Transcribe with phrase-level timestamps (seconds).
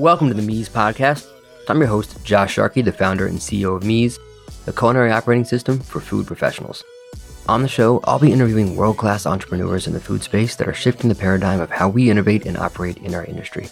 [0.00, 1.28] Welcome to the Meez Podcast.
[1.68, 4.18] I'm your host, Josh Sharkey, the founder and CEO of Meez,
[4.64, 6.82] the culinary operating system for food professionals.
[7.48, 10.72] On the show, I'll be interviewing world class entrepreneurs in the food space that are
[10.72, 13.64] shifting the paradigm of how we innovate and operate in our industry.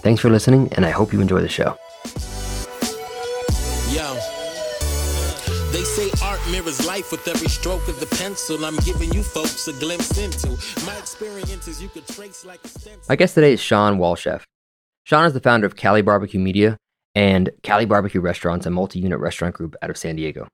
[0.00, 1.76] Thanks for listening, and I hope you enjoy the show.
[3.92, 4.14] Yo.
[5.72, 8.64] They say art mirrors life with every stroke of the pencil.
[8.64, 13.02] I'm giving you folks a glimpse into my experiences you could trace like a stencil.
[13.10, 14.40] My guest today is Shawn Walchef.
[15.06, 16.76] Shawn is the founder of Cali Barbecue Media
[17.14, 20.48] and Cali Barbecue Restaurants, a multi unit restaurant group out of San Diego.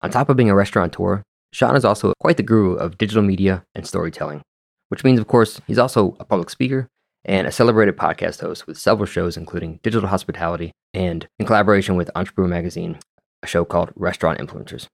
[0.00, 1.22] On top of being a restaurateur,
[1.52, 4.40] Shawn is also quite the guru of digital media and storytelling,
[4.88, 6.88] which means, of course, he's also a public speaker
[7.26, 12.10] and a celebrated podcast host with several shows, including Digital Hospitality and, in collaboration with
[12.14, 12.98] Entrepreneur Magazine,
[13.42, 14.86] a show called Restaurant Influencers.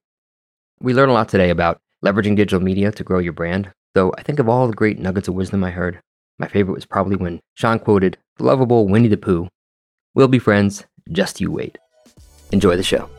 [0.81, 4.23] We learned a lot today about leveraging digital media to grow your brand, though I
[4.23, 6.01] think of all the great nuggets of wisdom I heard,
[6.37, 9.47] my favorite was probably when Shawn quoted the lovable Winnie the Pooh
[10.13, 11.77] We'll be friends, just you wait.
[12.53, 13.09] Enjoy the show.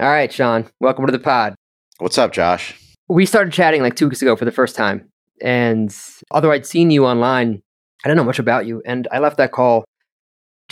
[0.00, 1.54] All right, Shawn, welcome to the pod.
[1.98, 2.76] What's up, Josh?
[3.08, 5.08] We started chatting like two weeks ago for the first time.
[5.40, 5.96] And
[6.32, 7.62] although I'd seen you online,
[8.04, 8.82] I didn't know much about you.
[8.84, 9.84] And I left that call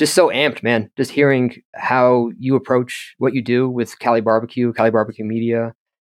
[0.00, 0.90] just so amped, man.
[0.96, 5.74] Just hearing how you approach what you do with Cali Barbecue, Cali Barbecue Media.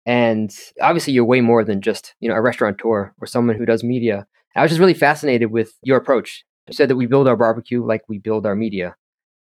[0.06, 3.84] And obviously, you're way more than just you know a restaurateur or someone who does
[3.84, 4.28] media.
[4.56, 6.46] I was just really fascinated with your approach.
[6.68, 8.96] You said that we build our barbecue like we build our media,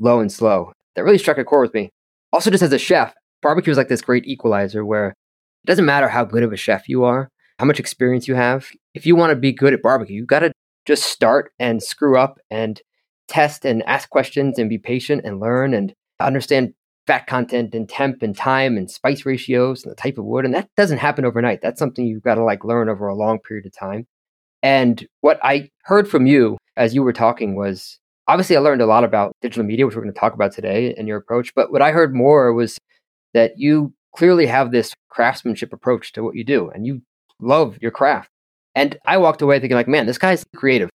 [0.00, 0.72] low and slow.
[0.96, 1.90] That really struck a chord with me.
[2.32, 6.08] Also, just as a chef, barbecue is like this great equalizer where it doesn't matter
[6.08, 8.70] how good of a chef you are, how much experience you have.
[8.92, 10.50] If you want to be good at barbecue, you got to
[10.84, 12.80] just start and screw up and
[13.28, 16.74] test and ask questions and be patient and learn and understand
[17.06, 20.44] fat content and temp and time and spice ratios and the type of wood.
[20.44, 21.60] And that doesn't happen overnight.
[21.62, 24.06] That's something you've got to like learn over a long period of time.
[24.62, 28.86] And what I heard from you as you were talking was obviously I learned a
[28.86, 31.54] lot about digital media, which we're going to talk about today and your approach.
[31.54, 32.78] But what I heard more was
[33.34, 37.02] that you clearly have this craftsmanship approach to what you do and you
[37.40, 38.30] love your craft.
[38.74, 40.90] And I walked away thinking like, man, this guy's creative.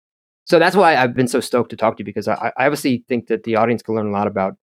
[0.46, 3.04] So that's why I've been so stoked to talk to you because I, I obviously
[3.08, 4.54] think that the audience can learn a lot about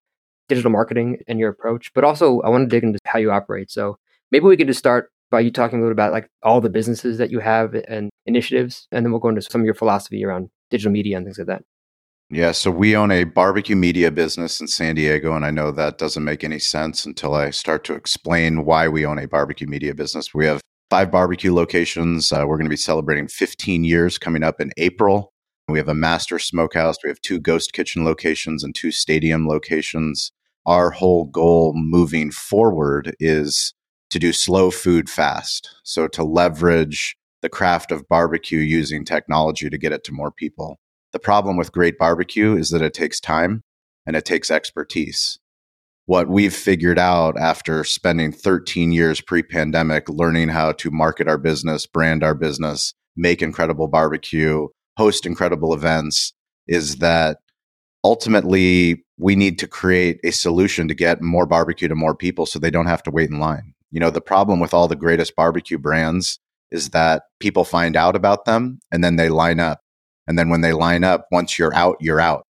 [0.47, 3.69] digital marketing and your approach, but also I want to dig into how you operate.
[3.69, 3.97] So
[4.31, 7.17] maybe we could just start by you talking a little about like all the businesses
[7.17, 10.49] that you have and initiatives, and then we'll go into some of your philosophy around
[10.69, 11.63] digital media and things like that.
[12.29, 15.97] Yeah, so we own a barbecue media business in San Diego, and I know that
[15.97, 19.93] doesn't make any sense until I start to explain why we own a barbecue media
[19.93, 20.33] business.
[20.33, 22.31] We have five barbecue locations.
[22.31, 25.32] Uh, we're going to be celebrating 15 years coming up in April.
[25.67, 26.97] We have a master smokehouse.
[27.03, 30.31] We have two ghost kitchen locations and two stadium locations.
[30.65, 33.73] Our whole goal moving forward is
[34.09, 35.69] to do slow food fast.
[35.83, 40.79] So to leverage the craft of barbecue using technology to get it to more people.
[41.11, 43.63] The problem with great barbecue is that it takes time
[44.05, 45.39] and it takes expertise.
[46.05, 51.37] What we've figured out after spending 13 years pre pandemic learning how to market our
[51.37, 56.33] business, brand our business, make incredible barbecue, host incredible events
[56.67, 57.37] is that
[58.03, 62.59] ultimately we need to create a solution to get more barbecue to more people so
[62.59, 63.73] they don't have to wait in line.
[63.91, 66.39] You know, the problem with all the greatest barbecue brands
[66.71, 69.81] is that people find out about them and then they line up.
[70.27, 72.45] And then when they line up, once you're out, you're out.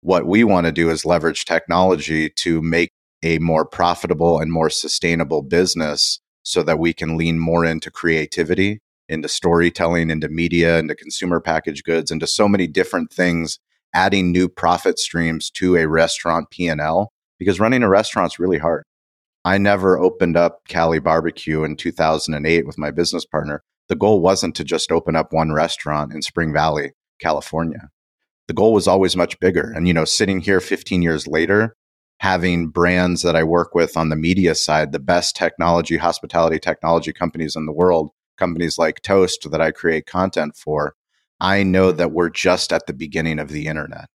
[0.00, 4.70] What we want to do is leverage technology to make a more profitable and more
[4.70, 8.80] sustainable business so that we can lean more into creativity
[9.12, 13.58] into storytelling, into media, into consumer packaged goods, into so many different things,
[13.94, 18.84] adding new profit streams to a restaurant P&L because running a restaurant is really hard.
[19.44, 23.62] I never opened up Cali Barbecue in 2008 with my business partner.
[23.88, 27.90] The goal wasn't to just open up one restaurant in Spring Valley, California.
[28.48, 29.72] The goal was always much bigger.
[29.74, 31.76] And, you know, sitting here 15 years later,
[32.18, 37.12] having brands that I work with on the media side, the best technology, hospitality technology
[37.12, 38.10] companies in the world,
[38.42, 40.94] companies like Toast that I create content for,
[41.40, 41.98] I know mm-hmm.
[41.98, 44.08] that we're just at the beginning of the internet.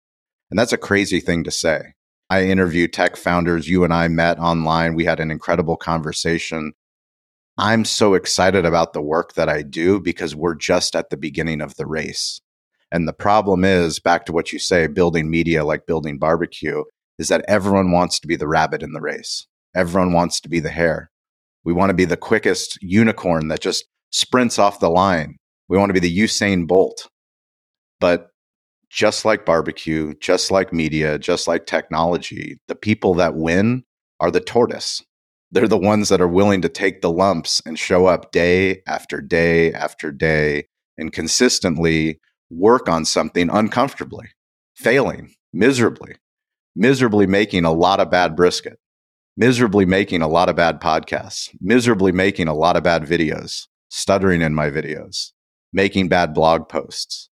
[0.50, 1.94] And that's a crazy thing to say.
[2.32, 3.70] I interview tech founders.
[3.70, 4.96] You and I met online.
[4.96, 6.74] We had an incredible conversation.
[7.60, 11.62] I'm so excited about the work that I do because we're just at the beginning
[11.62, 12.42] of the race.
[12.92, 16.84] And the problem is, back to what you say, building media like building barbecue,
[17.20, 19.46] is that everyone wants to be the rabbit in the race.
[19.76, 21.12] Everyone wants to be the hare.
[21.64, 23.86] We want to be the quickest unicorn that just
[24.16, 25.36] sprints off the line.
[25.68, 27.10] We want to be the Usain Bolt.
[28.00, 28.30] But
[28.90, 33.84] just like barbecue, just like media, just like technology, the people that win
[34.22, 35.04] are the tortoise.
[35.52, 39.20] They're the ones that are willing to take the lumps and show up day after
[39.20, 44.28] day after day and consistently work on something uncomfortably,
[44.76, 46.16] failing miserably,
[46.74, 48.80] miserably making a lot of bad brisket,
[49.36, 54.42] miserably making a lot of bad podcasts, miserably making a lot of bad videos, stuttering
[54.42, 55.32] in my videos,
[55.72, 57.30] making bad blog posts.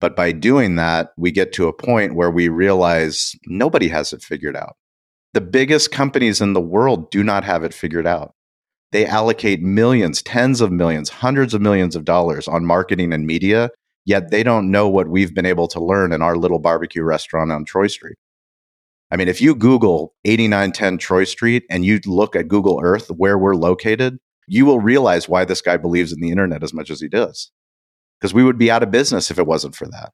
[0.00, 4.20] But by doing that, we get to a point where we realize nobody has it
[4.20, 4.76] figured out.
[5.34, 8.34] The biggest companies in the world do not have it figured out.
[8.90, 13.70] They allocate millions, tens of millions, hundreds of millions of dollars on marketing and media,
[14.04, 17.52] yet they don't know what we've been able to learn in our little barbecue restaurant
[17.52, 18.16] on Troy Street.
[19.12, 23.38] I mean, if you Google 8910 Troy Street and you look at Google Earth where
[23.38, 24.18] we're located,
[24.50, 27.52] you will realize why this guy believes in the internet as much as he does.
[28.18, 30.10] Because we would be out of business if it wasn't for that.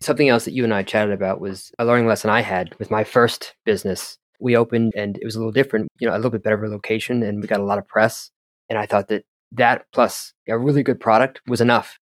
[0.00, 2.90] Something else that you and I chatted about was a learning lesson I had with
[2.90, 6.30] my first business we opened and it was a little different, you know, a little
[6.30, 8.30] bit better of a location and we got a lot of press.
[8.68, 11.98] And I thought that that plus a really good product was enough.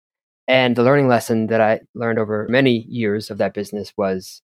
[0.48, 4.42] And the learning lesson that I learned over many years of that business was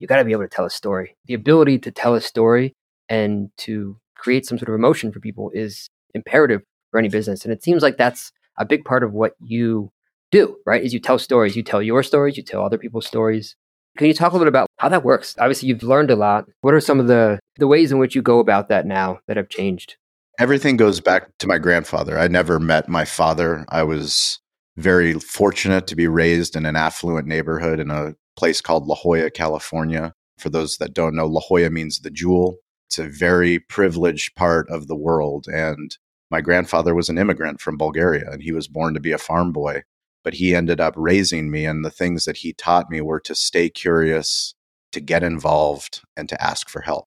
[0.00, 1.16] you got to be able to tell a story.
[1.26, 2.74] The ability to tell a story
[3.08, 6.62] and to create some sort of emotion for people is imperative
[6.98, 7.44] any business.
[7.44, 9.90] And it seems like that's a big part of what you
[10.30, 10.82] do, right?
[10.82, 11.56] Is you tell stories.
[11.56, 13.56] You tell your stories, you tell other people's stories.
[13.96, 15.36] Can you talk a little bit about how that works?
[15.38, 16.46] Obviously, you've learned a lot.
[16.62, 19.36] What are some of the, the ways in which you go about that now that
[19.36, 19.96] have changed?
[20.38, 22.18] Everything goes back to my grandfather.
[22.18, 23.64] I never met my father.
[23.68, 24.40] I was
[24.76, 29.30] very fortunate to be raised in an affluent neighborhood in a place called La Jolla,
[29.30, 30.12] California.
[30.38, 32.56] For those that don't know, La Jolla means the jewel.
[32.88, 35.46] It's a very privileged part of the world.
[35.46, 35.96] And
[36.36, 39.50] my grandfather was an immigrant from Bulgaria, and he was born to be a farm
[39.52, 39.76] boy
[40.24, 41.66] but he ended up raising me.
[41.66, 44.54] And the things that he taught me were to stay curious,
[44.90, 47.06] to get involved, and to ask for help.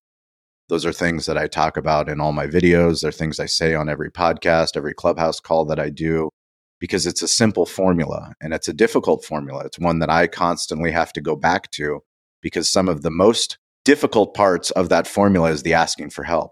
[0.69, 3.01] Those are things that I talk about in all my videos.
[3.01, 6.29] They're things I say on every podcast, every clubhouse call that I do,
[6.79, 9.63] because it's a simple formula and it's a difficult formula.
[9.65, 12.01] It's one that I constantly have to go back to
[12.41, 16.51] because some of the most difficult parts of that formula is the asking for help.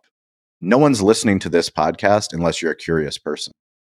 [0.61, 3.51] No one's listening to this podcast unless you're a curious person.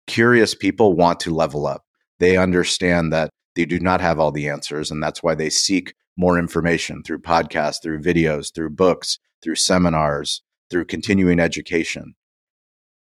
[0.08, 1.84] Curious people want to level up.
[2.20, 5.94] They understand that they do not have all the answers, and that's why they seek
[6.18, 12.14] more information through podcasts, through videos, through books, through seminars, through continuing education.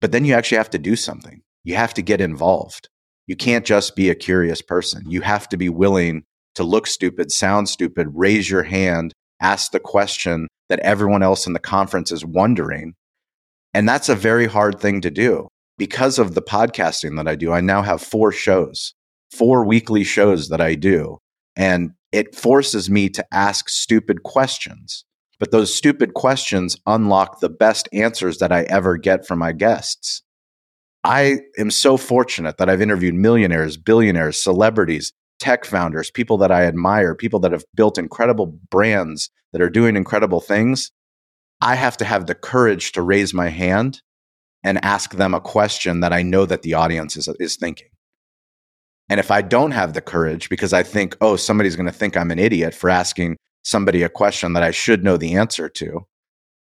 [0.00, 1.42] But then you actually have to do something.
[1.64, 2.88] You have to get involved.
[3.26, 5.02] You can't just be a curious person.
[5.06, 9.80] You have to be willing to look stupid, sound stupid, raise your hand, ask the
[9.80, 12.94] question that everyone else in the conference is wondering.
[13.76, 15.48] And that's a very hard thing to do.
[15.76, 18.94] Because of the podcasting that I do, I now have four shows
[19.30, 21.18] four weekly shows that I do.
[21.56, 25.04] And it forces me to ask stupid questions.
[25.38, 30.22] But those stupid questions unlock the best answers that I ever get from my guests.
[31.04, 36.64] I am so fortunate that I've interviewed millionaires, billionaires, celebrities, tech founders, people that I
[36.64, 40.90] admire, people that have built incredible brands that are doing incredible things.
[41.60, 44.02] I have to have the courage to raise my hand
[44.62, 47.88] and ask them a question that I know that the audience is, is thinking.
[49.08, 52.16] And if I don't have the courage because I think, oh, somebody's going to think
[52.16, 56.06] I'm an idiot for asking somebody a question that I should know the answer to,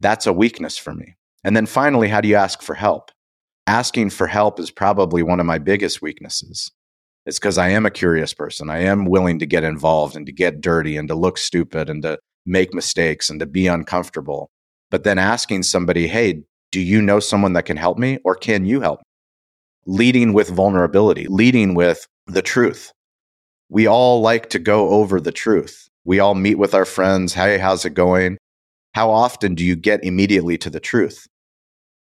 [0.00, 1.16] that's a weakness for me.
[1.42, 3.10] And then finally, how do you ask for help?
[3.66, 6.70] Asking for help is probably one of my biggest weaknesses.
[7.26, 8.70] It's because I am a curious person.
[8.70, 12.02] I am willing to get involved and to get dirty and to look stupid and
[12.02, 14.50] to make mistakes and to be uncomfortable.
[14.90, 16.42] But then asking somebody, hey,
[16.72, 19.00] do you know someone that can help me or can you help?
[19.86, 22.92] Leading with vulnerability, leading with the truth.
[23.68, 25.88] We all like to go over the truth.
[26.04, 27.32] We all meet with our friends.
[27.32, 28.38] Hey, how's it going?
[28.94, 31.26] How often do you get immediately to the truth?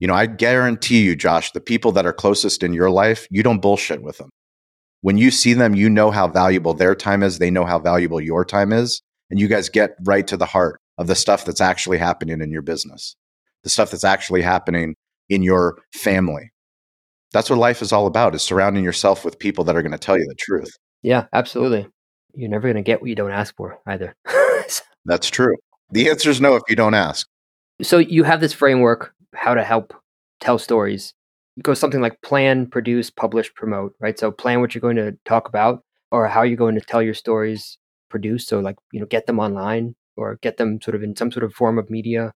[0.00, 3.42] You know, I guarantee you, Josh, the people that are closest in your life, you
[3.42, 4.30] don't bullshit with them.
[5.02, 7.38] When you see them, you know how valuable their time is.
[7.38, 9.02] They know how valuable your time is.
[9.30, 12.50] And you guys get right to the heart of the stuff that's actually happening in
[12.50, 13.16] your business,
[13.64, 14.94] the stuff that's actually happening
[15.28, 16.50] in your family,
[17.32, 19.98] that's what life is all about is surrounding yourself with people that are going to
[19.98, 20.70] tell you the truth.
[21.02, 21.88] Yeah, absolutely.
[22.34, 24.14] You're never going to get what you don't ask for either.
[25.04, 25.56] That's true.
[25.90, 27.26] The answer is no if you don't ask.
[27.82, 29.92] So you have this framework, how to help
[30.40, 31.14] tell stories.
[31.56, 34.18] It goes something like plan, produce, publish, promote, right?
[34.18, 37.14] So plan what you're going to talk about or how you're going to tell your
[37.14, 37.76] stories,
[38.08, 38.46] produce.
[38.46, 41.44] So like, you know, get them online or get them sort of in some sort
[41.44, 42.32] of form of media,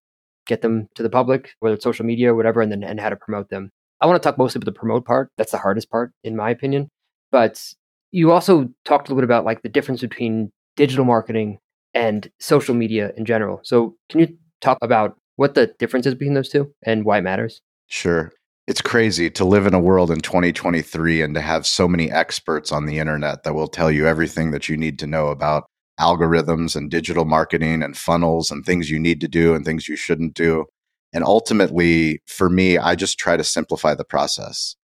[0.46, 3.08] get them to the public, whether it's social media or whatever, and then and how
[3.08, 3.70] to promote them.
[4.00, 5.30] I want to talk mostly about the promote part.
[5.36, 6.88] That's the hardest part, in my opinion.
[7.32, 7.62] But
[8.10, 11.58] you also talked a little bit about like the difference between digital marketing
[11.94, 13.60] and social media in general.
[13.62, 17.22] So can you talk about what the difference is between those two and why it
[17.22, 17.62] matters?
[17.88, 18.32] Sure.
[18.66, 22.72] It's crazy to live in a world in 2023 and to have so many experts
[22.72, 25.66] on the internet that will tell you everything that you need to know about
[25.98, 29.96] algorithms and digital marketing and funnels and things you need to do and things you
[29.96, 30.66] shouldn't do.
[31.12, 34.76] And ultimately, for me, I just try to simplify the process.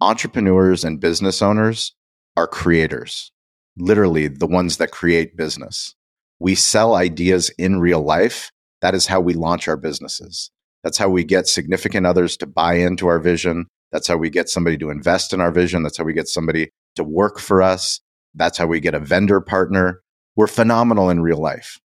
[0.00, 1.94] Entrepreneurs and business owners
[2.36, 3.32] are creators,
[3.78, 5.94] literally the ones that create business.
[6.38, 8.50] We sell ideas in real life.
[8.82, 10.50] That is how we launch our businesses.
[10.84, 13.66] That's how we get significant others to buy into our vision.
[13.90, 15.82] That's how we get somebody to invest in our vision.
[15.82, 18.00] That's how we get somebody to work for us.
[18.34, 20.02] That's how we get a vendor partner.
[20.36, 21.80] We're phenomenal in real life.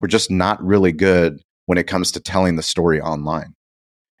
[0.00, 3.54] We're just not really good when it comes to telling the story online.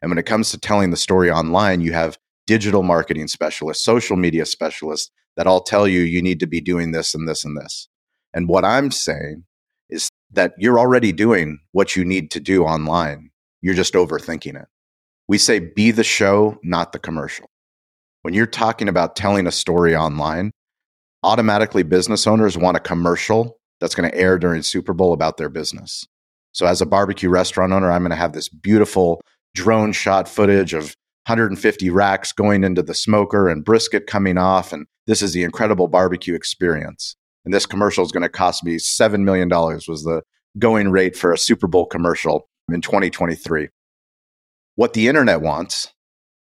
[0.00, 4.16] And when it comes to telling the story online, you have digital marketing specialists, social
[4.16, 7.56] media specialists that all tell you you need to be doing this and this and
[7.56, 7.88] this.
[8.32, 9.44] And what I'm saying
[9.90, 13.30] is that you're already doing what you need to do online.
[13.60, 14.68] You're just overthinking it.
[15.28, 17.46] We say be the show, not the commercial.
[18.22, 20.52] When you're talking about telling a story online,
[21.22, 25.48] automatically business owners want a commercial that's going to air during Super Bowl about their
[25.48, 26.06] business.
[26.52, 29.20] So, as a barbecue restaurant owner, I'm going to have this beautiful
[29.56, 30.94] drone shot footage of
[31.26, 34.72] 150 racks going into the smoker and brisket coming off.
[34.72, 37.16] And this is the incredible barbecue experience.
[37.44, 40.22] And this commercial is going to cost me $7 million, was the
[40.60, 43.68] going rate for a Super Bowl commercial in 2023.
[44.76, 45.92] What the internet wants,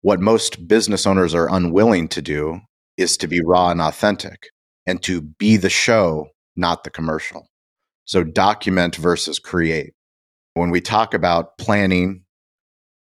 [0.01, 2.59] what most business owners are unwilling to do,
[2.97, 4.49] is to be raw and authentic
[4.85, 7.47] and to be the show not the commercial.
[8.05, 9.93] So document versus create.
[10.53, 12.23] When we talk about planning,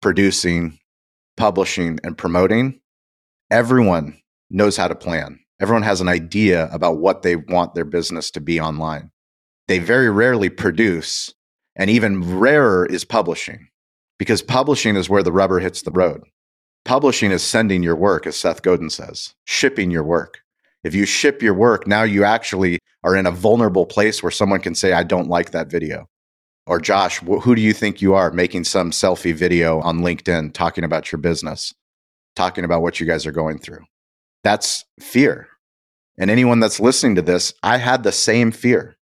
[0.03, 0.79] producing,
[1.37, 2.81] publishing, and promoting,
[3.51, 4.21] everyone
[4.51, 5.39] knows how to plan.
[5.61, 9.11] Everyone has an idea about what they want their business to be online.
[9.69, 11.35] They very rarely produce,
[11.77, 13.69] and even rarer is publishing,
[14.19, 16.23] because publishing is where the rubber hits the road.
[16.85, 20.41] Publishing is sending your work, as Seth Godin says, shipping your work.
[20.83, 24.61] If you ship your work, now you actually are in a vulnerable place where someone
[24.61, 26.07] can say, I don't like that video.
[26.67, 30.55] Or, Josh, wh- who do you think you are making some selfie video on LinkedIn
[30.55, 31.75] talking about your business,
[32.37, 33.85] talking about what you guys are going through?
[34.45, 35.49] That's fear.
[36.19, 38.97] And anyone that's listening to this, I had the same fear.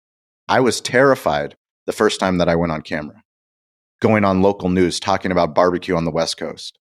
[0.49, 3.23] I was terrified the first time that I went on camera,
[4.01, 6.79] going on local news, talking about barbecue on the West Coast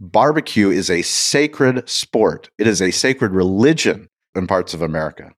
[0.00, 2.50] barbecue is a sacred sport.
[2.58, 5.32] It is a sacred religion in parts of America.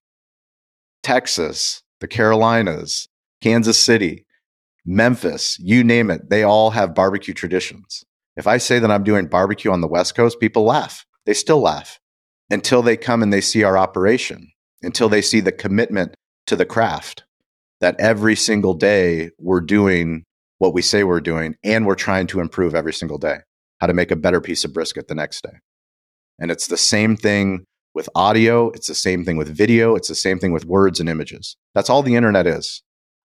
[1.02, 3.08] Texas, the Carolinas,
[3.40, 4.26] Kansas City,
[4.84, 8.04] Memphis, you name it, they all have barbecue traditions.
[8.36, 11.04] If I say that I'm doing barbecue on the West Coast, people laugh.
[11.26, 11.98] They still laugh
[12.50, 14.50] until they come and they see our operation,
[14.82, 16.14] until they see the commitment
[16.46, 17.24] to the craft
[17.80, 20.24] that every single day we're doing
[20.58, 23.38] what we say we're doing and we're trying to improve every single day
[23.80, 25.58] how to make a better piece of brisket the next day.
[26.38, 30.14] And it's the same thing with audio, it's the same thing with video, it's the
[30.14, 31.56] same thing with words and images.
[31.74, 32.82] That's all the internet is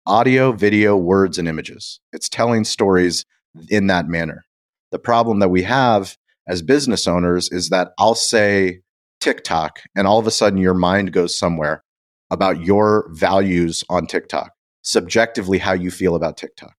[0.07, 2.01] audio, video, words, and images.
[2.13, 3.25] It's telling stories
[3.69, 4.45] in that manner.
[4.91, 6.17] The problem that we have
[6.49, 8.81] as business owners is that I'll say
[9.21, 11.85] TikTok, and all of a sudden your mind goes somewhere
[12.31, 16.75] about your values on TikTok, subjectively, how you feel about TikTok.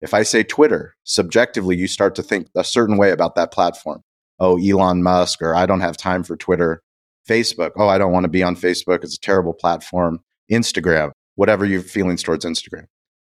[0.00, 4.02] If I say Twitter, subjectively, you start to think a certain way about that platform.
[4.38, 6.82] Oh, Elon Musk, or I don't have time for Twitter.
[7.28, 9.02] Facebook, oh, I don't want to be on Facebook.
[9.02, 10.20] It's a terrible platform.
[10.50, 12.86] Instagram, whatever your feelings towards Instagram.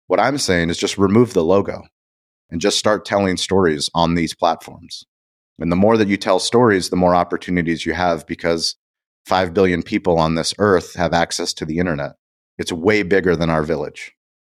[0.06, 1.82] What I'm saying is just remove the logo
[2.50, 5.04] and just start telling stories on these platforms.
[5.58, 8.76] And the more that you tell stories, the more opportunities you have because
[9.26, 12.12] 5 billion people on this earth have access to the internet.
[12.58, 14.12] It's way bigger than our village.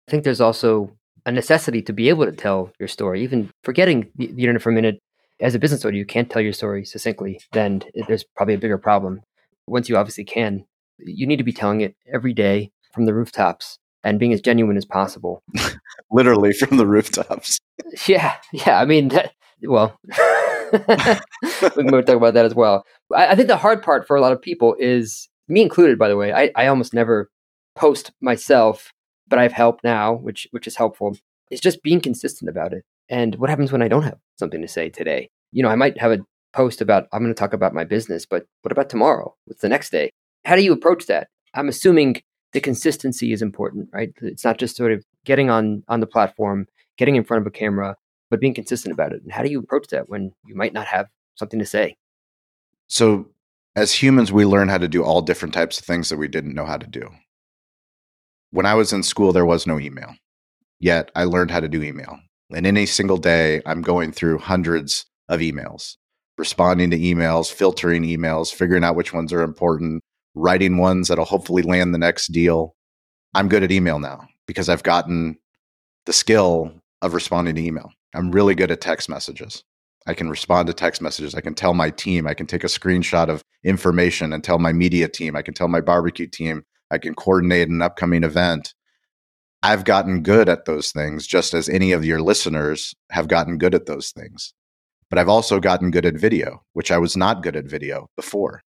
[0.06, 0.96] I think there's also
[1.26, 3.22] a necessity to be able to tell your story.
[3.22, 5.00] Even forgetting the, internet for a minute,
[5.40, 8.78] as a business owner, you can't tell your story succinctly, then there's probably a bigger
[8.78, 9.22] problem.
[9.66, 10.64] Once you obviously can,
[10.98, 14.76] you need to be telling it every day from the rooftops and being as genuine
[14.76, 15.42] as possible.
[16.10, 17.58] Literally from the rooftops.
[18.06, 18.78] Yeah, yeah.
[18.78, 19.98] I mean, that, well,
[20.72, 22.84] we can talk about that as well.
[23.12, 25.98] I, I, think the hard part for a lot of people is me included.
[25.98, 27.30] By the way, I, I almost never
[27.74, 28.92] post myself
[29.30, 31.16] but I have help now, which which is helpful.
[31.50, 32.84] It's just being consistent about it.
[33.08, 35.30] And what happens when I don't have something to say today?
[35.52, 36.18] You know, I might have a
[36.52, 39.34] post about I'm going to talk about my business, but what about tomorrow?
[39.46, 40.10] What's the next day?
[40.44, 41.28] How do you approach that?
[41.54, 42.22] I'm assuming
[42.52, 44.12] the consistency is important, right?
[44.20, 46.66] It's not just sort of getting on on the platform,
[46.98, 47.96] getting in front of a camera,
[48.30, 49.22] but being consistent about it.
[49.22, 51.06] And how do you approach that when you might not have
[51.36, 51.96] something to say?
[52.88, 53.28] So,
[53.76, 56.54] as humans, we learn how to do all different types of things that we didn't
[56.54, 57.08] know how to do
[58.50, 60.14] when I was in school, there was no email.
[60.78, 62.18] Yet I learned how to do email.
[62.54, 65.96] And in a single day, I'm going through hundreds of emails,
[66.36, 70.02] responding to emails, filtering emails, figuring out which ones are important,
[70.34, 72.74] writing ones that'll hopefully land the next deal.
[73.34, 75.38] I'm good at email now because I've gotten
[76.06, 77.92] the skill of responding to email.
[78.14, 79.62] I'm really good at text messages.
[80.06, 81.34] I can respond to text messages.
[81.34, 82.26] I can tell my team.
[82.26, 85.36] I can take a screenshot of information and tell my media team.
[85.36, 86.64] I can tell my barbecue team.
[86.90, 88.74] I can coordinate an upcoming event.
[89.62, 93.74] I've gotten good at those things, just as any of your listeners have gotten good
[93.74, 94.54] at those things.
[95.10, 98.62] But I've also gotten good at video, which I was not good at video before.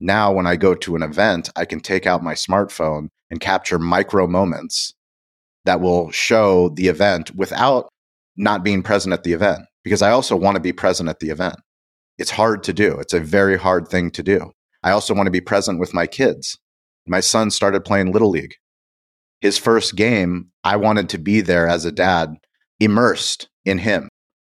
[0.00, 3.78] Now, when I go to an event, I can take out my smartphone and capture
[3.78, 4.94] micro moments
[5.64, 7.88] that will show the event without
[8.36, 11.30] not being present at the event because I also want to be present at the
[11.30, 11.56] event.
[12.18, 12.98] It's hard to do.
[12.98, 14.52] It's a very hard thing to do.
[14.82, 16.58] I also want to be present with my kids.
[17.06, 18.54] My son started playing Little League.
[19.40, 22.34] His first game, I wanted to be there as a dad,
[22.80, 24.08] immersed in him.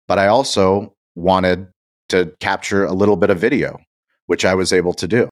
[0.08, 1.68] But I also wanted
[2.10, 3.78] to capture a little bit of video,
[4.26, 5.30] which I was able to do.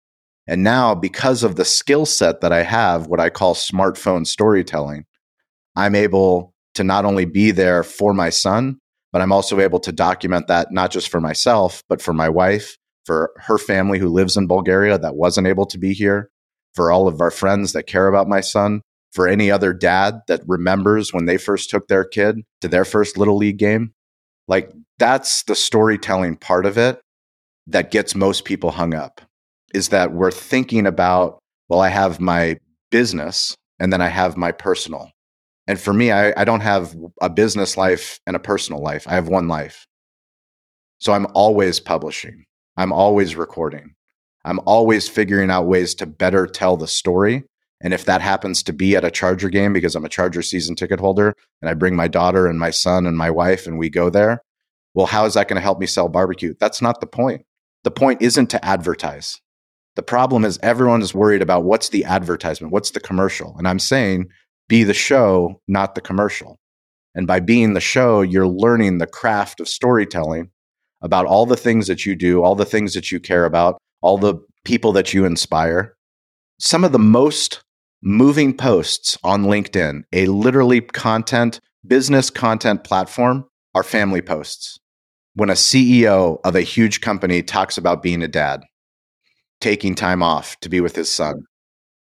[0.48, 5.06] And now, because of the skill set that I have, what I call smartphone storytelling,
[5.76, 8.78] I'm able to not only be there for my son,
[9.12, 12.78] but I'm also able to document that not just for myself, but for my wife,
[13.06, 16.30] for her family who lives in Bulgaria that wasn't able to be here,
[16.77, 18.81] for all of our friends that care about my son,
[19.12, 23.17] for any other dad that remembers when they first took their kid to their first
[23.17, 23.93] little league game.
[24.48, 27.01] Like that's the storytelling part of it
[27.65, 29.22] that gets most people hung up
[29.74, 32.60] is that we're thinking about, well, I have my
[32.91, 35.10] business and then I have my personal.
[35.65, 39.07] And for me, I, I don't have a business life and a personal life.
[39.07, 39.88] I have one life.
[41.00, 42.46] So I'm always publishing.
[42.77, 43.96] I'm always recording.
[44.48, 47.44] I'm always figuring out ways to better tell the story.
[47.82, 50.74] And if that happens to be at a Charger game because I'm a Charger season
[50.74, 53.90] ticket holder and I bring my daughter and my son and my wife and we
[53.90, 54.42] go there,
[54.94, 56.53] well, how is that going to help me sell barbecue?
[56.62, 57.46] That's not the point.
[57.83, 59.42] The point isn't to advertise.
[59.98, 63.53] The problem is everyone is worried about what's the advertisement, what's the commercial.
[63.57, 64.29] And I'm saying
[64.70, 66.57] be the show, not the commercial.
[67.16, 70.51] And by being the show, you're learning the craft of storytelling
[71.01, 74.18] about all the things that you do, all the things that you care about, all
[74.18, 75.96] the people that you inspire.
[76.60, 77.64] Some of the most
[78.01, 84.77] moving posts on LinkedIn, a literally content, business content platform, are family posts.
[85.36, 88.64] When a CEO of a huge company talks about being a dad,
[89.62, 91.44] taking time off to be with his son.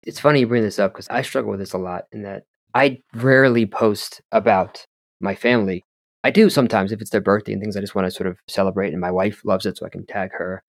[0.03, 2.43] It's funny you bring this up because I struggle with this a lot in that
[2.73, 4.85] I rarely post about
[5.19, 5.83] my family.
[6.23, 8.37] I do sometimes if it's their birthday and things I just want to sort of
[8.47, 10.63] celebrate, and my wife loves it, so I can tag her.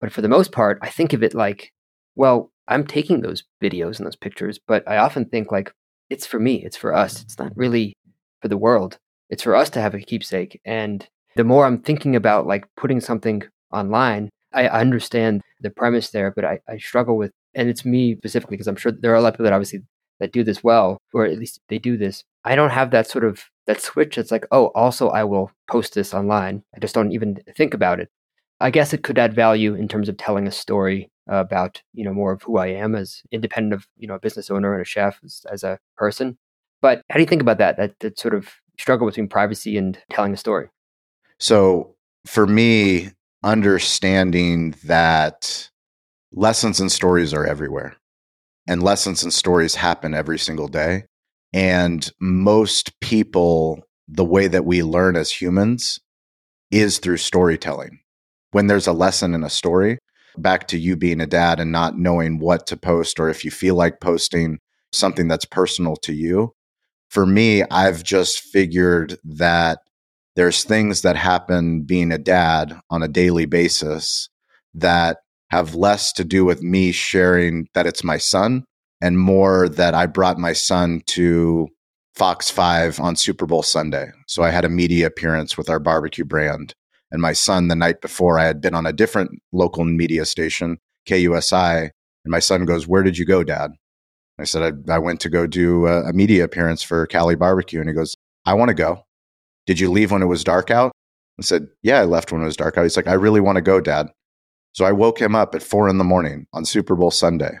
[0.00, 1.72] But for the most part, I think of it like,
[2.16, 5.72] well, I'm taking those videos and those pictures, but I often think like,
[6.08, 7.22] it's for me, it's for us.
[7.22, 7.94] It's not really
[8.40, 8.98] for the world.
[9.28, 10.60] It's for us to have a keepsake.
[10.64, 16.32] And the more I'm thinking about like putting something online, I understand the premise there,
[16.34, 19.20] but I, I struggle with, and it's me specifically, because I'm sure there are a
[19.20, 19.80] lot of people that obviously
[20.18, 22.24] that do this well, or at least they do this.
[22.44, 24.18] I don't have that sort of that switch.
[24.18, 26.62] It's like, oh, also I will post this online.
[26.74, 28.08] I just don't even think about it.
[28.60, 32.12] I guess it could add value in terms of telling a story about you know
[32.12, 34.84] more of who I am as independent of you know a business owner and a
[34.84, 36.38] chef as, as a person.
[36.82, 37.76] But how do you think about that?
[37.76, 40.68] That that sort of struggle between privacy and telling a story.
[41.38, 41.94] So
[42.26, 43.10] for me,
[43.42, 45.70] understanding that
[46.32, 47.96] lessons and stories are everywhere
[48.66, 51.04] and lessons and stories happen every single day.
[51.52, 55.98] And most people, the way that we learn as humans
[56.70, 58.00] is through storytelling.
[58.52, 59.98] When there's a lesson in a story,
[60.36, 63.50] back to you being a dad and not knowing what to post, or if you
[63.50, 64.58] feel like posting
[64.92, 66.52] something that's personal to you.
[67.08, 69.80] For me, I've just figured that
[70.36, 74.28] there's things that happen being a dad on a daily basis
[74.74, 75.18] that
[75.50, 78.64] have less to do with me sharing that it's my son
[79.00, 81.68] and more that I brought my son to
[82.14, 84.10] Fox 5 on Super Bowl Sunday.
[84.26, 86.74] So I had a media appearance with our barbecue brand.
[87.10, 90.78] And my son, the night before, I had been on a different local media station,
[91.08, 91.90] KUSI.
[92.24, 93.72] And my son goes, Where did you go, dad?
[94.38, 97.80] I said, I, I went to go do a, a media appearance for Cali Barbecue.
[97.80, 99.04] And he goes, I want to go.
[99.66, 100.92] Did you leave when it was dark out?
[101.38, 102.82] I said, Yeah, I left when it was dark out.
[102.82, 104.08] He's like, I really want to go, dad.
[104.72, 107.58] So I woke him up at four in the morning on Super Bowl Sunday.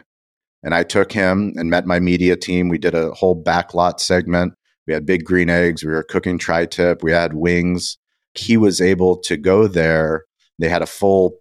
[0.62, 2.68] And I took him and met my media team.
[2.68, 4.54] We did a whole backlot segment.
[4.86, 5.84] We had big green eggs.
[5.84, 7.02] We were cooking tri tip.
[7.02, 7.96] We had wings.
[8.34, 10.24] He was able to go there.
[10.58, 11.34] They had a full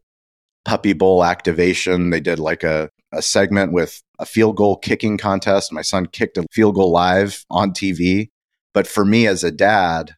[0.65, 2.09] puppy bowl activation.
[2.09, 5.71] They did like a, a segment with a field goal kicking contest.
[5.71, 8.29] My son kicked a field goal live on TV.
[8.73, 10.15] But for me as a dad,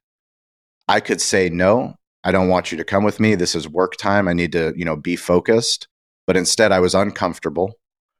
[0.87, 3.35] I could say, no, I don't want you to come with me.
[3.35, 4.27] This is work time.
[4.27, 5.87] I need to, you know, be focused.
[6.27, 7.75] But instead, I was uncomfortable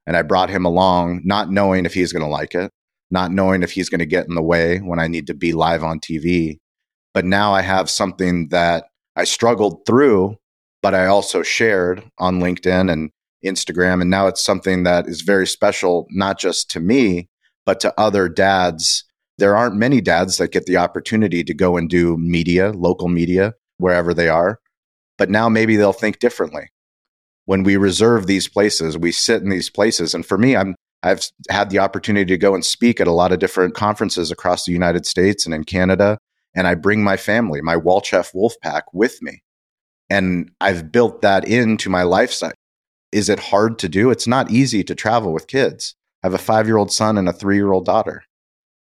[0.08, 2.72] and I brought him along, not knowing if he's going to like it,
[3.12, 5.54] not knowing if he's going to get in the way when I need to be
[5.54, 6.60] live on TV.
[7.14, 10.38] But now I have something that I struggled through,
[10.82, 13.12] but I also shared on LinkedIn and
[13.46, 14.02] Instagram.
[14.02, 17.30] And now it's something that is very special, not just to me,
[17.66, 19.04] but to other dads.
[19.38, 23.56] There aren't many dads that get the opportunity to go and do media, local media,
[23.78, 24.60] wherever they are.
[25.18, 26.70] But now maybe they'll think differently.
[27.46, 30.14] When we reserve these places, we sit in these places.
[30.14, 33.32] And for me, I'm I've had the opportunity to go and speak at a lot
[33.32, 36.20] of different conferences across the United States and in Canada.
[36.54, 39.44] And I bring my family, my Walchef Wolf Pack with me.
[40.10, 42.52] And I've built that into my lifestyle.
[43.12, 44.10] Is it hard to do?
[44.10, 45.96] It's not easy to travel with kids.
[46.24, 48.24] I have a five year old son and a three year old daughter.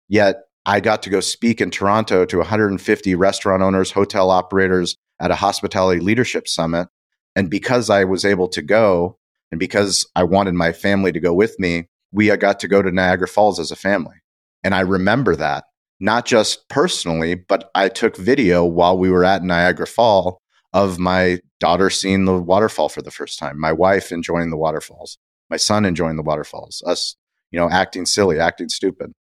[0.09, 5.31] Yet I got to go speak in Toronto to 150 restaurant owners, hotel operators at
[5.31, 6.87] a hospitality leadership summit.
[7.35, 9.17] And because I was able to go
[9.51, 12.81] and because I wanted my family to go with me, we uh, got to go
[12.81, 14.15] to Niagara Falls as a family.
[14.63, 15.65] And I remember that,
[16.03, 20.41] not just personally, but I took video while we were at Niagara Fall
[20.73, 25.17] of my daughter seeing the waterfall for the first time, my wife enjoying the waterfalls,
[25.49, 27.15] my son enjoying the waterfalls, us,
[27.51, 29.13] you know, acting silly, acting stupid.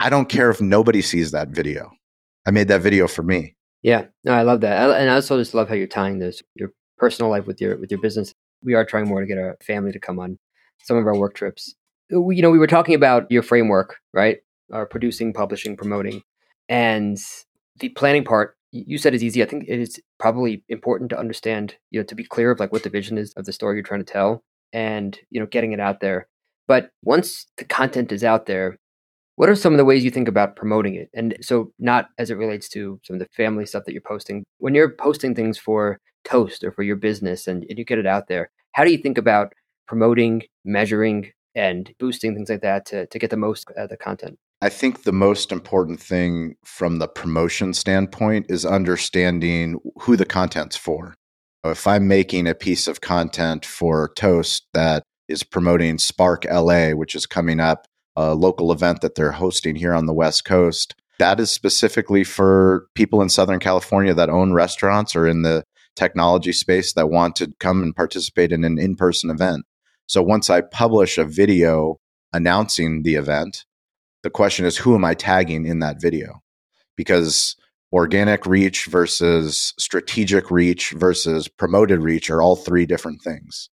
[0.00, 1.92] I don't care if nobody sees that video.
[2.44, 3.54] I made that video for me.
[3.82, 6.72] Yeah, no, I love that, and I also just love how you're tying this your
[6.96, 8.34] personal life with your with your business.
[8.64, 10.36] We are trying more to get our family to come on
[10.82, 11.76] some of our work trips.
[12.10, 14.38] You know, we were talking about your framework, right?
[14.72, 16.22] Our producing, publishing, promoting,
[16.68, 17.18] and
[17.78, 18.56] the planning part.
[18.70, 19.42] You said is easy.
[19.42, 22.70] I think it is probably important to understand, you know, to be clear of like
[22.70, 25.72] what the vision is of the story you're trying to tell, and you know, getting
[25.72, 26.28] it out there.
[26.66, 28.76] But once the content is out there,
[29.36, 31.08] what are some of the ways you think about promoting it?
[31.14, 34.44] And so, not as it relates to some of the family stuff that you're posting.
[34.58, 38.06] When you're posting things for Toast or for your business and, and you get it
[38.06, 39.52] out there, how do you think about
[39.86, 43.96] promoting, measuring, and boosting things like that to, to get the most out of the
[43.96, 44.38] content?
[44.60, 50.76] I think the most important thing from the promotion standpoint is understanding who the content's
[50.76, 51.14] for.
[51.64, 57.14] If I'm making a piece of content for Toast that is promoting Spark LA, which
[57.14, 60.94] is coming up a local event that they're hosting here on the West Coast.
[61.20, 65.62] That is specifically for people in Southern California that own restaurants or in the
[65.94, 69.66] technology space that want to come and participate in an in person event.
[70.06, 71.98] So once I publish a video
[72.32, 73.64] announcing the event,
[74.22, 76.42] the question is who am I tagging in that video?
[76.96, 77.56] Because
[77.92, 83.70] organic reach versus strategic reach versus promoted reach are all three different things.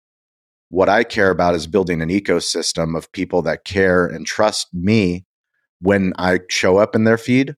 [0.69, 5.25] What I care about is building an ecosystem of people that care and trust me
[5.81, 7.55] when I show up in their feed.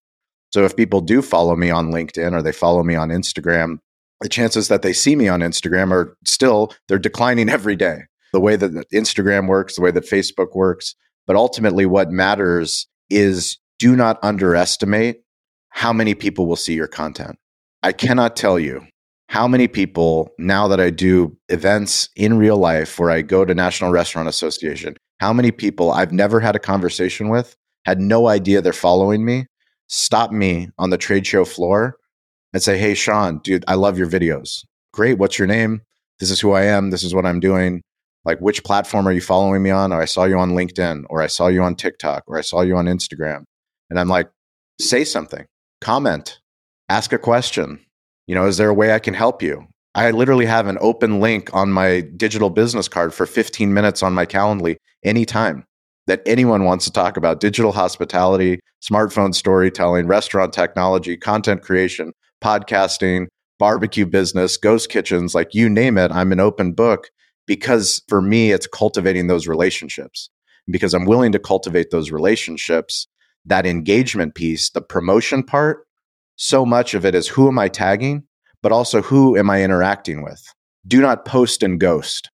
[0.52, 3.78] So if people do follow me on LinkedIn or they follow me on Instagram,
[4.20, 8.02] the chances that they see me on Instagram are still they're declining every day.
[8.32, 10.94] The way that Instagram works, the way that Facebook works,
[11.26, 15.20] but ultimately what matters is do not underestimate
[15.70, 17.36] how many people will see your content.
[17.82, 18.86] I cannot tell you
[19.28, 23.54] how many people now that I do events in real life where I go to
[23.54, 28.60] National Restaurant Association, how many people I've never had a conversation with, had no idea
[28.60, 29.46] they're following me,
[29.88, 31.96] stop me on the trade show floor
[32.52, 34.64] and say, Hey, Shawn, dude, I love your videos.
[34.92, 35.18] Great.
[35.18, 35.82] What's your name?
[36.18, 36.90] This is who I am.
[36.90, 37.82] This is what I'm doing.
[38.26, 39.92] Like, which platform are you following me on?
[39.92, 42.60] Or I saw you on LinkedIn, or I saw you on TikTok, or I saw
[42.60, 43.44] you on Instagram.
[43.88, 44.28] And I'm like,
[44.80, 45.46] say something,
[45.80, 46.40] comment,
[46.90, 47.80] ask a question
[48.26, 49.66] you know, is there a way I can help you?
[49.94, 54.14] I literally have an open link on my digital business card for 15 minutes on
[54.14, 55.64] my Calendly anytime
[56.06, 62.12] that anyone wants to talk about digital hospitality, smartphone storytelling, restaurant technology, content creation,
[62.42, 63.26] podcasting,
[63.58, 66.12] barbecue business, ghost kitchens, like you name it.
[66.12, 67.08] I'm an open book
[67.46, 70.30] because for me, it's cultivating those relationships.
[70.68, 73.06] Because I'm willing to cultivate those relationships,
[73.44, 75.86] that engagement piece, the promotion part,
[76.34, 78.24] so much of it is who am I tagging,
[78.62, 80.42] but also who am I interacting with?
[80.86, 82.30] Do not post and ghost.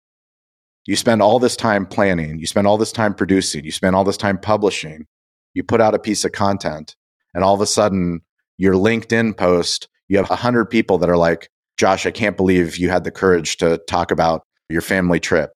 [0.86, 4.02] You spend all this time planning, you spend all this time producing, you spend all
[4.02, 5.06] this time publishing,
[5.54, 6.96] you put out a piece of content,
[7.34, 8.20] and all of a sudden,
[8.58, 12.90] your LinkedIn post, you have 100 people that are like, Josh, I can't believe you
[12.90, 15.52] had the courage to talk about your family trip.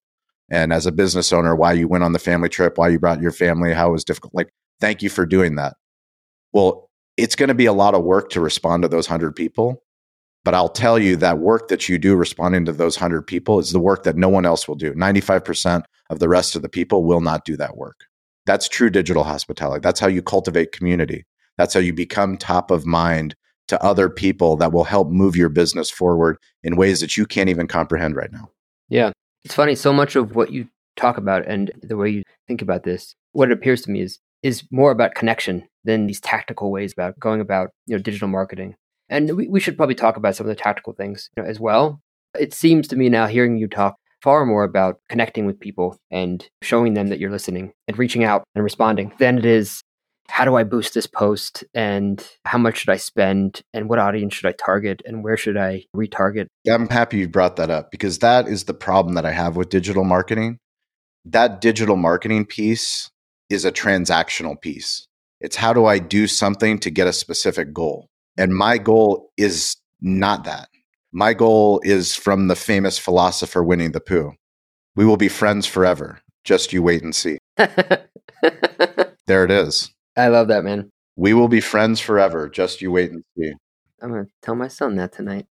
[0.51, 3.21] And as a business owner, why you went on the family trip, why you brought
[3.21, 4.35] your family, how it was difficult.
[4.35, 5.75] Like, thank you for doing that.
[6.53, 9.83] Well, it's going to be a lot of work to respond to those 100 people.
[10.45, 13.73] But I'll tell you that work that you do responding to those 100 people is
[13.73, 14.93] the work that no one else will do.
[14.95, 18.05] 95% of the rest of the people will not do that work.
[18.45, 19.81] That's true digital hospitality.
[19.83, 21.27] That's how you cultivate community.
[21.59, 23.35] That's how you become top of mind
[23.67, 27.49] to other people that will help move your business forward in ways that you can't
[27.49, 28.49] even comprehend right now.
[28.89, 29.13] Yeah.
[29.45, 32.83] It's funny, so much of what you talk about and the way you think about
[32.83, 36.93] this, what it appears to me is is more about connection than these tactical ways
[36.93, 38.77] about going about, you know, digital marketing.
[39.09, 41.59] And we, we should probably talk about some of the tactical things you know, as
[41.59, 42.01] well.
[42.39, 46.49] It seems to me now hearing you talk far more about connecting with people and
[46.63, 49.83] showing them that you're listening and reaching out and responding than it is
[50.29, 54.35] how do I boost this post and how much should I spend and what audience
[54.35, 56.47] should I target and where should I retarget?
[56.69, 59.69] I'm happy you brought that up because that is the problem that I have with
[59.69, 60.59] digital marketing.
[61.25, 63.11] That digital marketing piece
[63.49, 65.07] is a transactional piece.
[65.41, 68.09] It's how do I do something to get a specific goal?
[68.37, 70.69] And my goal is not that.
[71.13, 74.33] My goal is from the famous philosopher Winnie the Pooh.
[74.95, 76.21] We will be friends forever.
[76.45, 77.39] Just you wait and see.
[77.57, 78.05] there
[79.45, 79.91] it is.
[80.17, 80.91] I love that, man.
[81.17, 82.49] We will be friends forever.
[82.49, 83.53] Just you wait and see.
[84.03, 85.47] I'm going to tell my son that tonight.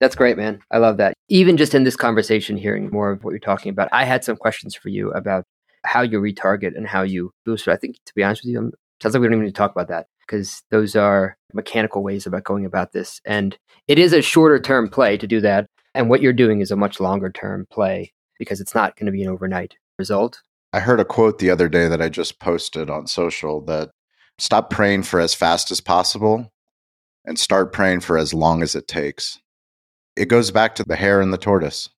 [0.00, 0.60] That's great, man.
[0.70, 1.14] I love that.
[1.28, 4.36] Even just in this conversation, hearing more of what you're talking about, I had some
[4.36, 5.44] questions for you about
[5.84, 7.72] how you retarget and how you boost it.
[7.72, 9.58] I think, to be honest with you, I'm, sounds like we don't even need to
[9.58, 13.20] talk about that because those are mechanical ways about going about this.
[13.24, 15.66] And it is a shorter term play to do that.
[15.94, 19.12] And what you're doing is a much longer term play because it's not going to
[19.12, 20.42] be an overnight result.
[20.72, 23.90] I heard a quote the other day that I just posted on social that
[24.38, 26.52] stop praying for as fast as possible
[27.24, 29.38] and start praying for as long as it takes.
[30.16, 31.88] It goes back to the hare and the tortoise.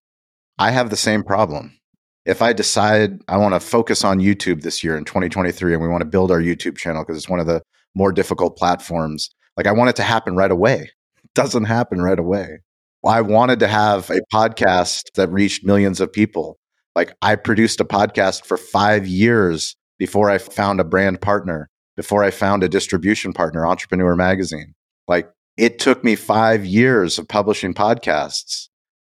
[0.58, 1.78] I have the same problem.
[2.26, 5.88] If I decide I want to focus on YouTube this year in 2023 and we
[5.88, 7.62] want to build our YouTube channel because it's one of the
[7.94, 10.90] more difficult platforms, like I want it to happen right away.
[11.22, 12.60] It doesn't happen right away.
[13.04, 16.58] I wanted to have a podcast that reached millions of people.
[16.94, 22.24] Like I produced a podcast for five years before I found a brand partner before
[22.24, 24.74] I found a distribution partner, Entrepreneur Magazine.
[25.08, 28.68] Like it took me five years of publishing podcasts,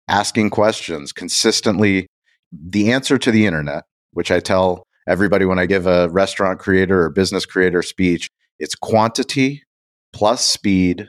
[0.08, 2.06] asking questions consistently.
[2.52, 7.02] The answer to the internet, which I tell everybody when I give a restaurant creator
[7.02, 9.62] or business creator speech, it's quantity
[10.12, 11.08] plus speed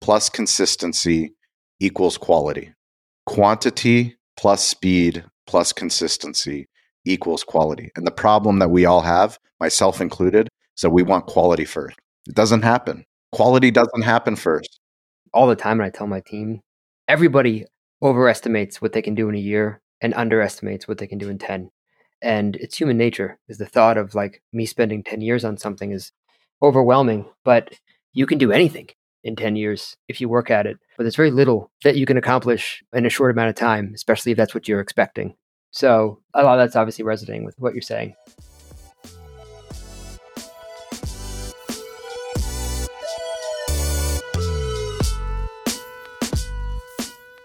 [0.00, 1.34] plus consistency
[1.80, 2.72] equals quality.
[3.26, 6.66] Quantity plus speed plus consistency
[7.04, 7.90] equals quality.
[7.96, 11.98] And the problem that we all have, myself included, so we want quality first.
[12.28, 13.04] It doesn't happen.
[13.32, 14.78] Quality doesn't happen first.
[15.32, 16.60] All the time, and I tell my team,
[17.08, 17.66] everybody
[18.02, 21.38] overestimates what they can do in a year and underestimates what they can do in
[21.38, 21.70] 10.
[22.20, 25.92] And it's human nature, is the thought of like me spending 10 years on something
[25.92, 26.12] is
[26.62, 27.74] overwhelming, but
[28.12, 28.88] you can do anything
[29.24, 30.76] in 10 years if you work at it.
[30.96, 34.32] But there's very little that you can accomplish in a short amount of time, especially
[34.32, 35.34] if that's what you're expecting.
[35.70, 38.14] So a lot of that's obviously resonating with what you're saying.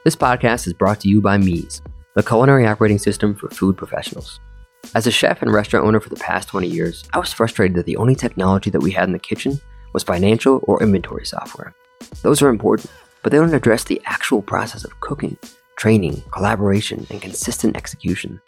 [0.07, 1.81] This podcast is brought to you by Meez,
[2.15, 4.39] the culinary operating system for food professionals.
[4.95, 7.85] As a chef and restaurant owner for the past 20 years, I was frustrated that
[7.85, 9.59] the only technology that we had in the kitchen
[9.91, 11.75] was financial or inventory software.
[12.21, 12.89] Those are important,
[13.21, 15.37] but they don't address the actual process of cooking,
[15.75, 18.39] training, collaboration, and consistent execution.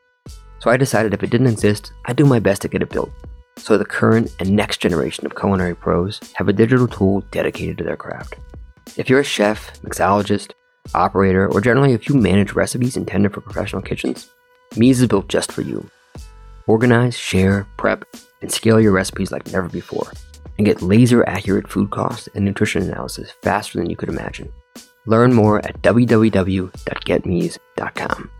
[0.59, 3.11] So I decided if it didn't exist, I'd do my best to get it built.
[3.57, 7.83] So the current and next generation of culinary pros have a digital tool dedicated to
[7.83, 8.35] their craft.
[8.95, 10.53] If you're a chef, mixologist,
[10.93, 14.30] operator, or generally if you manage recipes intended for professional kitchens,
[14.71, 15.89] Meez is built just for you.
[16.67, 18.06] Organize, share, prep,
[18.41, 20.12] and scale your recipes like never before,
[20.58, 24.52] and get laser accurate food costs and nutrition analysis faster than you could imagine.
[25.06, 28.32] Learn more at www.getmeez.com.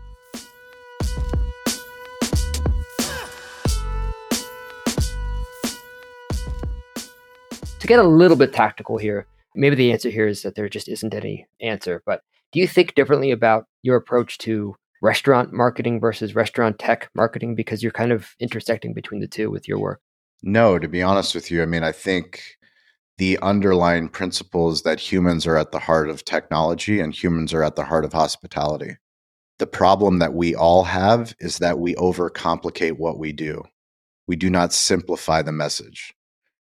[7.80, 10.86] To get a little bit tactical here, maybe the answer here is that there just
[10.86, 16.34] isn't any answer, but do you think differently about your approach to restaurant marketing versus
[16.34, 20.00] restaurant tech marketing because you're kind of intersecting between the two with your work?
[20.42, 22.42] No, to be honest with you, I mean, I think
[23.18, 27.62] the underlying principle is that humans are at the heart of technology and humans are
[27.62, 28.96] at the heart of hospitality.
[29.58, 33.62] The problem that we all have is that we overcomplicate what we do.
[34.26, 36.14] We do not simplify the message.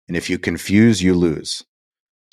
[0.06, 1.64] And if you confuse, you lose.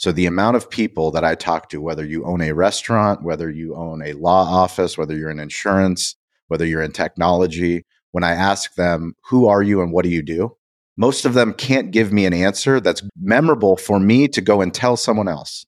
[0.01, 3.51] So the amount of people that I talk to, whether you own a restaurant, whether
[3.51, 6.15] you own a law office, whether you're in insurance,
[6.47, 10.23] whether you're in technology, when I ask them, who are you and what do you
[10.23, 10.57] do?
[10.97, 14.73] Most of them can't give me an answer that's memorable for me to go and
[14.73, 15.67] tell someone else.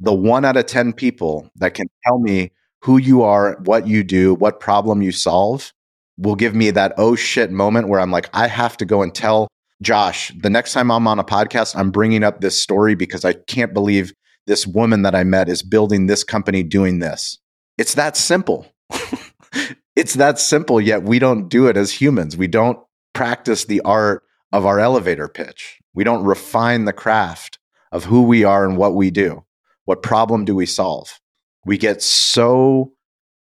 [0.00, 4.02] The one out of 10 people that can tell me who you are, what you
[4.02, 5.72] do, what problem you solve
[6.18, 9.14] will give me that oh shit moment where I'm like, I have to go and
[9.14, 9.46] tell
[9.82, 13.32] Josh, the next time I'm on a podcast, I'm bringing up this story because I
[13.32, 14.12] can't believe
[14.46, 17.38] this woman that I met is building this company doing this.
[17.78, 18.66] It's that simple.
[19.96, 22.36] it's that simple, yet we don't do it as humans.
[22.36, 22.78] We don't
[23.12, 25.80] practice the art of our elevator pitch.
[25.94, 27.58] We don't refine the craft
[27.90, 29.44] of who we are and what we do.
[29.84, 31.20] What problem do we solve?
[31.64, 32.92] We get so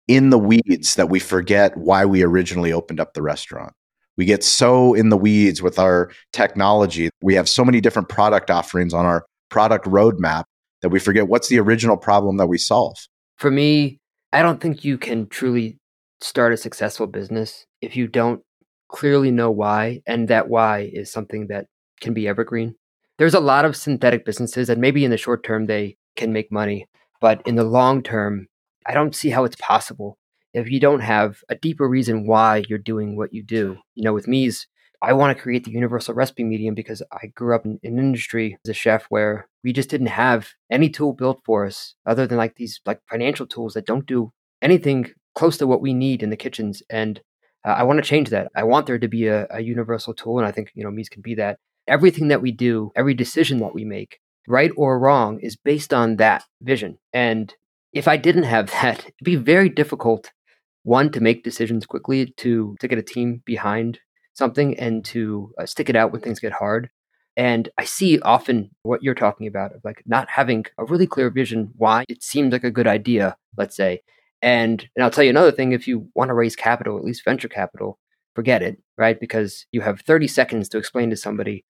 [0.07, 3.73] in the weeds that we forget why we originally opened up the restaurant.
[4.17, 7.11] We get so in the weeds with our technology.
[7.23, 10.45] We have so many different product offerings on our product roadmap
[10.83, 12.97] that we forget what's the original problem that we solve.
[13.39, 13.99] For me,
[14.33, 15.79] I don't think you can truly
[16.21, 18.41] start a successful business if you don't
[18.89, 21.67] clearly know why, and that why is something that
[22.01, 22.75] can be evergreen.
[23.19, 26.53] There's a lot of synthetic businesses, and maybe in the short term they can make
[26.53, 26.87] money,
[27.21, 28.47] but in the long term,
[28.87, 30.19] I don't see how it's possible
[30.55, 33.77] if you don't have a deeper reason why you're doing what you do.
[33.95, 34.67] You know, with Meez,
[35.03, 38.57] I want to create the universal recipe medium because I grew up in an industry
[38.65, 42.39] as a chef where we just didn't have any tool built for us other than
[42.39, 46.31] like these like financial tools that don't do anything close to what we need in
[46.31, 46.83] the kitchens.
[46.89, 47.21] And
[47.67, 48.51] uh, I want to change that.
[48.55, 51.11] I want there to be a, a universal tool, and I think you know Meez
[51.11, 51.59] can be that.
[51.87, 56.17] Everything that we do, every decision that we make, right or wrong, is based on
[56.17, 56.99] that vision.
[57.13, 57.55] And
[57.93, 60.31] if I didn't have that, it'd be very difficult.
[60.85, 64.01] One to make decisions quickly, to to get a team behind
[64.35, 66.91] something, and to uh, stick it out when things get hard.
[67.37, 71.31] And I see often what you're talking about of like not having a really clear
[71.31, 74.03] vision why it seems like a good idea, let's say,
[74.43, 77.25] and and I'll tell you another thing: if you want to raise capital, at least
[77.25, 77.99] venture capital,
[78.35, 79.19] forget it, right?
[79.19, 81.65] Because you have 30 seconds to explain to somebody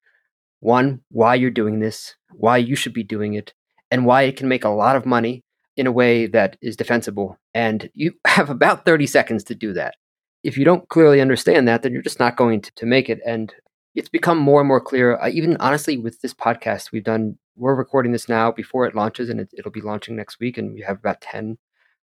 [0.61, 3.55] one why you're doing this, why you should be doing it,
[3.90, 5.44] and why it can make a lot of money
[5.77, 7.39] in a way that is defensible.
[7.53, 9.95] And you have about 30 seconds to do that.
[10.43, 13.21] If you don't clearly understand that, then you're just not going to, to make it.
[13.27, 13.53] And
[13.95, 15.17] it's become more and more clear.
[15.17, 19.31] Uh, even honestly, with this podcast, we've done, we're recording this now before it launches,
[19.31, 20.59] and it, it'll be launching next week.
[20.59, 21.57] And we have about 10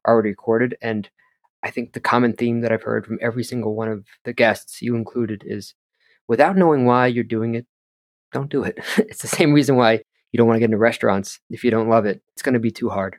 [0.08, 0.78] already recorded.
[0.82, 1.10] And
[1.64, 4.82] I think the common theme that I've heard from every single one of the guests,
[4.82, 5.74] you included, is
[6.28, 7.66] without knowing why you're doing it,
[8.32, 8.80] don't do it.
[8.98, 11.90] it's the same reason why you don't want to get into restaurants if you don't
[11.90, 12.22] love it.
[12.34, 13.18] It's going to be too hard.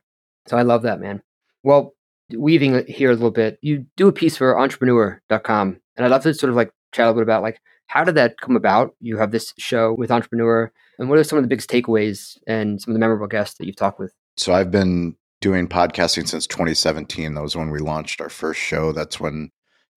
[0.50, 1.22] So I love that, man.
[1.62, 1.94] Well,
[2.36, 5.80] weaving here a little bit, you do a piece for entrepreneur.com.
[5.96, 8.16] And I'd love to sort of like chat a little bit about like how did
[8.16, 8.96] that come about?
[9.00, 10.72] You have this show with Entrepreneur.
[10.98, 13.66] And what are some of the biggest takeaways and some of the memorable guests that
[13.66, 14.12] you've talked with?
[14.36, 17.34] So I've been doing podcasting since 2017.
[17.34, 18.90] That was when we launched our first show.
[18.90, 19.50] That's when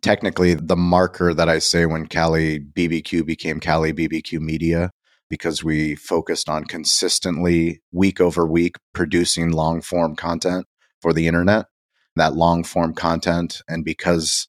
[0.03, 4.91] technically the marker that I say when Cali BBQ became Cali BBQ Media
[5.33, 10.67] because we focused on consistently week over week producing long form content
[11.01, 11.65] for the internet.
[12.15, 14.47] That long form content, and because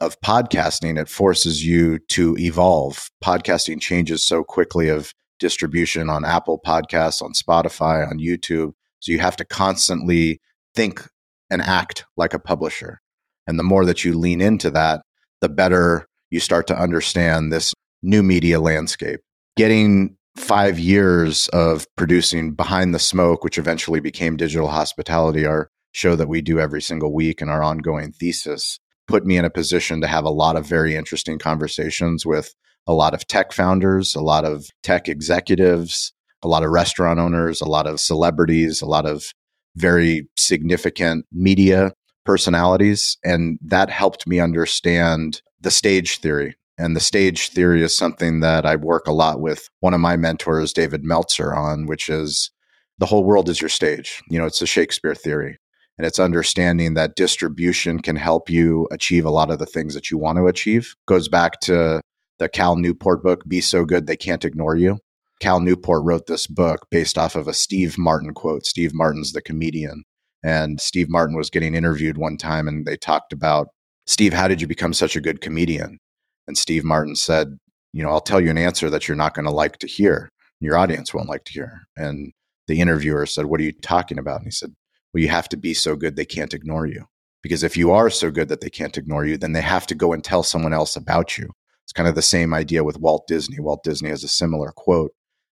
[0.00, 3.10] of podcasting, it forces you to evolve.
[3.22, 8.72] Podcasting changes so quickly of distribution on Apple Podcasts, on Spotify, on YouTube.
[9.00, 10.40] So you have to constantly
[10.74, 11.06] think
[11.50, 13.02] and act like a publisher.
[13.46, 15.02] And the more that you lean into that,
[15.42, 19.20] the better you start to understand this new media landscape.
[19.56, 26.14] Getting five years of producing Behind the Smoke, which eventually became Digital Hospitality, our show
[26.14, 30.02] that we do every single week and our ongoing thesis, put me in a position
[30.02, 32.54] to have a lot of very interesting conversations with
[32.86, 37.62] a lot of tech founders, a lot of tech executives, a lot of restaurant owners,
[37.62, 39.32] a lot of celebrities, a lot of
[39.74, 41.92] very significant media
[42.26, 43.16] personalities.
[43.24, 46.56] And that helped me understand the stage theory.
[46.78, 50.16] And the stage theory is something that I work a lot with one of my
[50.16, 52.50] mentors, David Meltzer, on, which is
[52.98, 54.22] the whole world is your stage.
[54.28, 55.58] You know, it's the Shakespeare theory.
[55.98, 60.10] And it's understanding that distribution can help you achieve a lot of the things that
[60.10, 60.94] you want to achieve.
[61.06, 62.02] Goes back to
[62.38, 64.98] the Cal Newport book, Be So Good They Can't Ignore You.
[65.40, 68.66] Cal Newport wrote this book based off of a Steve Martin quote.
[68.66, 70.04] Steve Martin's the comedian.
[70.42, 73.68] And Steve Martin was getting interviewed one time and they talked about,
[74.06, 75.98] Steve, how did you become such a good comedian?
[76.46, 77.58] And Steve Martin said,
[77.92, 80.30] You know, I'll tell you an answer that you're not going to like to hear.
[80.60, 81.82] Your audience won't like to hear.
[81.96, 82.32] And
[82.66, 84.38] the interviewer said, What are you talking about?
[84.38, 84.74] And he said,
[85.12, 87.06] Well, you have to be so good they can't ignore you.
[87.42, 89.94] Because if you are so good that they can't ignore you, then they have to
[89.94, 91.50] go and tell someone else about you.
[91.84, 93.60] It's kind of the same idea with Walt Disney.
[93.60, 95.12] Walt Disney has a similar quote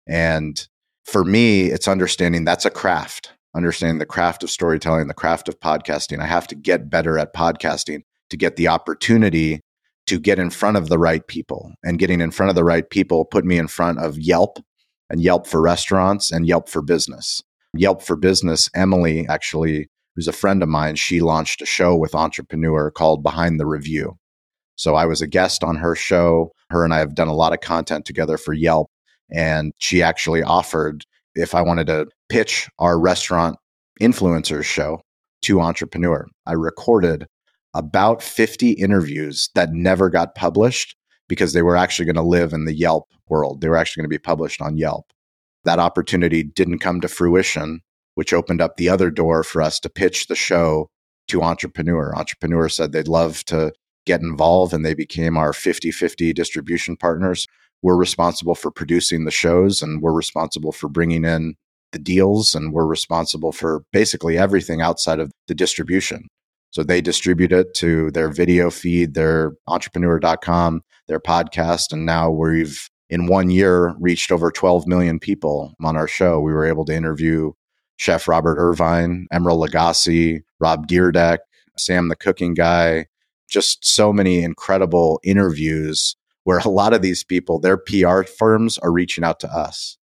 [0.10, 0.68] and
[1.06, 5.60] for me, it's understanding that's a craft, understanding the craft of storytelling, the craft of
[5.60, 6.20] podcasting.
[6.20, 9.62] I have to get better at podcasting to get the opportunity
[10.10, 11.74] to get in front of the right people.
[11.84, 14.60] And getting in front of the right people put me in front of Yelp
[15.10, 17.42] and Yelp for restaurants and Yelp for business.
[17.76, 22.16] Yelp for business, Emily actually, who's a friend of mine, she launched a show with
[22.16, 24.18] Entrepreneur called Behind the Review.
[24.76, 26.52] So I was a guest on her show.
[26.72, 28.90] Her and I have done a lot of content together for Yelp
[29.32, 31.06] and she actually offered
[31.36, 33.58] if I wanted to pitch our restaurant
[34.02, 35.02] influencers show
[35.44, 36.26] to Entrepreneur.
[36.46, 37.28] I recorded
[37.74, 40.96] about 50 interviews that never got published
[41.28, 43.62] because they were actually going to live in the Yelp world.
[43.62, 45.06] They were actually going to be published on Yelp.
[45.66, 47.82] That opportunity didn't come to fruition,
[48.16, 50.90] which opened up the other door for us to pitch the show
[51.28, 52.16] to Entrepreneur.
[52.16, 53.72] Entrepreneur said they'd love to
[54.06, 57.46] get involved and they became our 50 50 distribution partners.
[57.82, 61.56] We're responsible for producing the shows and we're responsible for bringing in
[61.92, 66.28] the deals and we're responsible for basically everything outside of the distribution.
[66.72, 71.92] So they distribute it to their video feed, their entrepreneur.com, their podcast.
[71.92, 76.40] And now we've, in one year, reached over 12 million people on our show.
[76.40, 77.54] We were able to interview
[77.98, 81.40] Chef Robert Irvine, Emeril Lagasse, Rob Dyrdek,
[81.78, 83.08] Sam the Cooking Guy,
[83.50, 88.92] just so many incredible interviews where a lot of these people, their PR firms are
[88.92, 89.98] reaching out to us.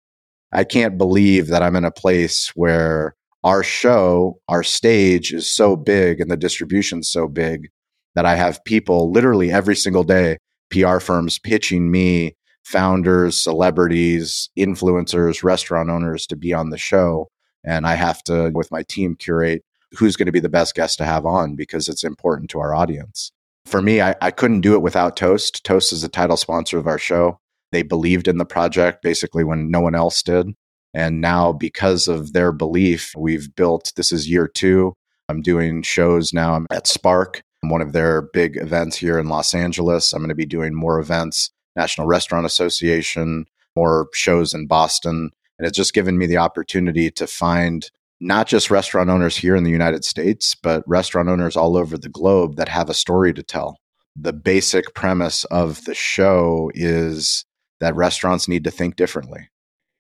[0.52, 3.16] I can't believe that I'm in a place where
[3.46, 7.70] our show, our stage is so big and the distribution's so big
[8.16, 10.40] that I have people literally every single day,
[10.72, 17.30] PR firms pitching me, founders, celebrities, influencers, restaurant owners to be on the show.
[17.64, 20.98] And I have to, with my team, curate who's going to be the best guest
[20.98, 23.32] to have on because it's important to our audience.
[23.66, 25.64] For me, I, I couldn't do it without Toast.
[25.64, 27.40] Toast is the title sponsor of our show.
[27.72, 30.48] They believed in the project basically when no one else did.
[30.96, 34.94] And now, because of their belief, we've built this is year two.
[35.28, 36.56] I'm doing shows now.
[36.56, 40.14] I'm at Spark, one of their big events here in Los Angeles.
[40.14, 45.32] I'm going to be doing more events, National Restaurant Association, more shows in Boston.
[45.60, 47.90] And it's just given me the opportunity to find
[48.22, 52.08] not just restaurant owners here in the United States, but restaurant owners all over the
[52.08, 53.78] globe that have a story to tell.
[54.16, 57.44] The basic premise of the show is
[57.82, 59.50] that restaurants need to think differently.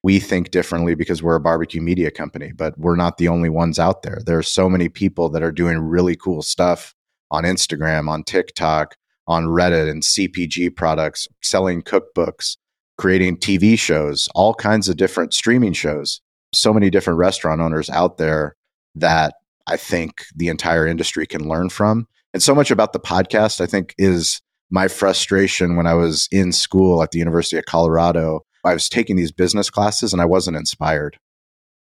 [0.05, 3.79] We think differently because we're a barbecue media company, but we're not the only ones
[3.79, 4.19] out there.
[4.23, 6.93] There are so many people that are doing really cool stuff
[7.31, 12.55] on Instagram, on TikTok, on Reddit, and CPG products, selling cookbooks,
[12.99, 16.21] creating TV shows, all kinds of different streaming shows.
[16.53, 18.55] So many different restaurant owners out there
[18.93, 19.33] that
[19.65, 22.07] I think the entire industry can learn from.
[22.31, 24.39] And so much about the podcast, I think, is
[24.69, 28.41] my frustration when I was in school at the University of Colorado.
[28.65, 31.17] I was taking these business classes and I wasn't inspired.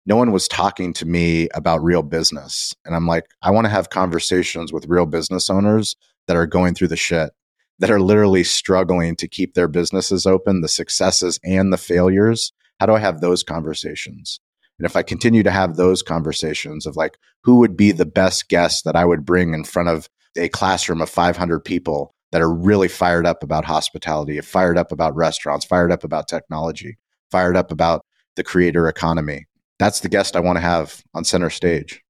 [0.06, 2.74] No one was talking to me about real business.
[2.86, 5.96] And I'm like, I want to have conversations with real business owners
[6.28, 7.32] that are going through the shit,
[7.80, 12.54] that are literally struggling to keep their businesses open, the successes and the failures.
[12.80, 14.40] How do I have those conversations?
[14.80, 18.48] And if I continue to have those conversations of like, who would be the best
[18.48, 22.54] guest that I would bring in front of a classroom of 500 people that are
[22.54, 26.98] really fired up about hospitality, fired up about restaurants, fired up about technology,
[27.32, 28.06] fired up about
[28.36, 29.46] the creator economy.
[29.80, 32.02] That's the guest I want to have on center stage.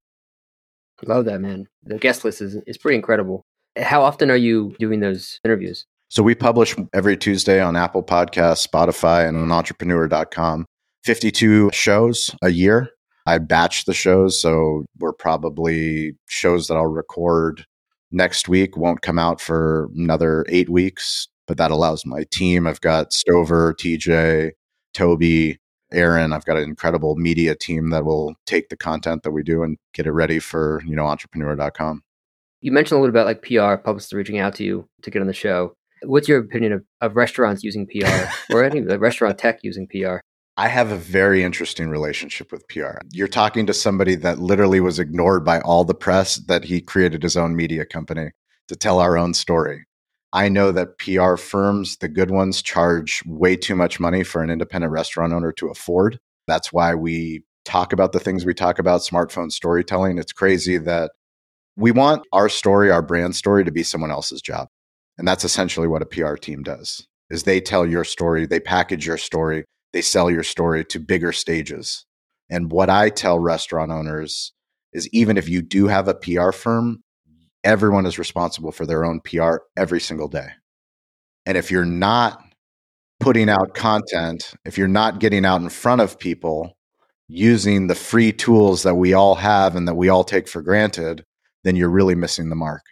[1.06, 1.66] Love that, man.
[1.84, 3.46] The guest list is, is pretty incredible.
[3.78, 5.86] How often are you doing those interviews?
[6.08, 10.66] So we publish every Tuesday on Apple Podcasts, Spotify, and on entrepreneur.com.
[11.04, 12.90] 52 shows a year.
[13.26, 14.40] I batch the shows.
[14.40, 17.64] So we're probably shows that I'll record
[18.10, 22.66] next week won't come out for another eight weeks, but that allows my team.
[22.66, 24.52] I've got Stover, TJ,
[24.94, 25.58] Toby,
[25.92, 26.32] Aaron.
[26.32, 29.76] I've got an incredible media team that will take the content that we do and
[29.94, 32.02] get it ready for, you know, entrepreneur.com.
[32.60, 35.26] You mentioned a little bit like PR, publicists reaching out to you to get on
[35.26, 35.74] the show.
[36.02, 40.18] What's your opinion of, of restaurants using PR or any restaurant tech using PR?
[40.60, 42.98] I have a very interesting relationship with PR.
[43.12, 47.22] You're talking to somebody that literally was ignored by all the press that he created
[47.22, 48.32] his own media company
[48.68, 49.86] to tell our own story.
[50.34, 54.50] I know that PR firms, the good ones, charge way too much money for an
[54.50, 56.20] independent restaurant owner to afford.
[56.46, 60.18] That's why we talk about the things we talk about smartphone storytelling.
[60.18, 61.12] It's crazy that
[61.76, 64.68] we want our story, our brand story to be someone else's job.
[65.16, 67.06] And that's essentially what a PR team does.
[67.30, 71.32] Is they tell your story, they package your story, they sell your story to bigger
[71.32, 72.04] stages.
[72.48, 74.52] And what I tell restaurant owners
[74.92, 77.02] is even if you do have a PR firm,
[77.62, 80.48] everyone is responsible for their own PR every single day.
[81.46, 82.42] And if you're not
[83.20, 86.76] putting out content, if you're not getting out in front of people
[87.28, 91.24] using the free tools that we all have and that we all take for granted,
[91.62, 92.82] then you're really missing the mark.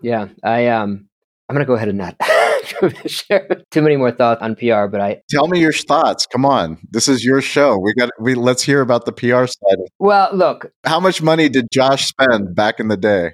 [0.00, 1.08] Yeah, I um
[1.48, 2.16] I'm going to go ahead and not
[3.06, 6.26] share too many more thoughts on PR, but I tell me your thoughts.
[6.26, 7.78] Come on, this is your show.
[7.78, 9.78] We got we let's hear about the PR side.
[9.98, 13.32] Well, look, how much money did Josh spend back in the day?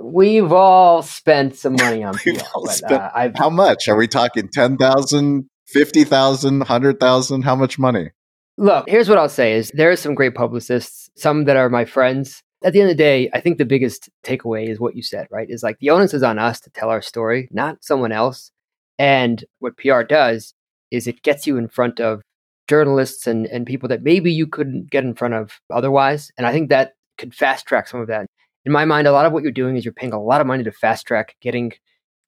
[0.00, 2.38] We've all spent some money on PR.
[2.64, 4.48] But, uh, how much are we talking?
[4.52, 7.42] 10,000, 50,000, 100,000?
[7.42, 8.10] How much money?
[8.56, 11.84] Look, here's what I'll say is there are some great publicists, some that are my
[11.84, 12.42] friends.
[12.64, 15.28] At the end of the day, I think the biggest takeaway is what you said,
[15.30, 15.46] right?
[15.48, 18.50] Is like the onus is on us to tell our story, not someone else.
[18.98, 20.54] And what PR does
[20.90, 22.22] is it gets you in front of
[22.68, 26.30] journalists and, and people that maybe you couldn't get in front of otherwise.
[26.36, 28.26] And I think that could fast track some of that.
[28.64, 30.46] In my mind, a lot of what you're doing is you're paying a lot of
[30.46, 31.72] money to fast track getting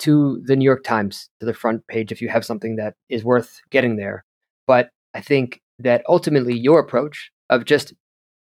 [0.01, 3.23] to the New York Times, to the front page, if you have something that is
[3.23, 4.25] worth getting there.
[4.67, 7.93] But I think that ultimately your approach of just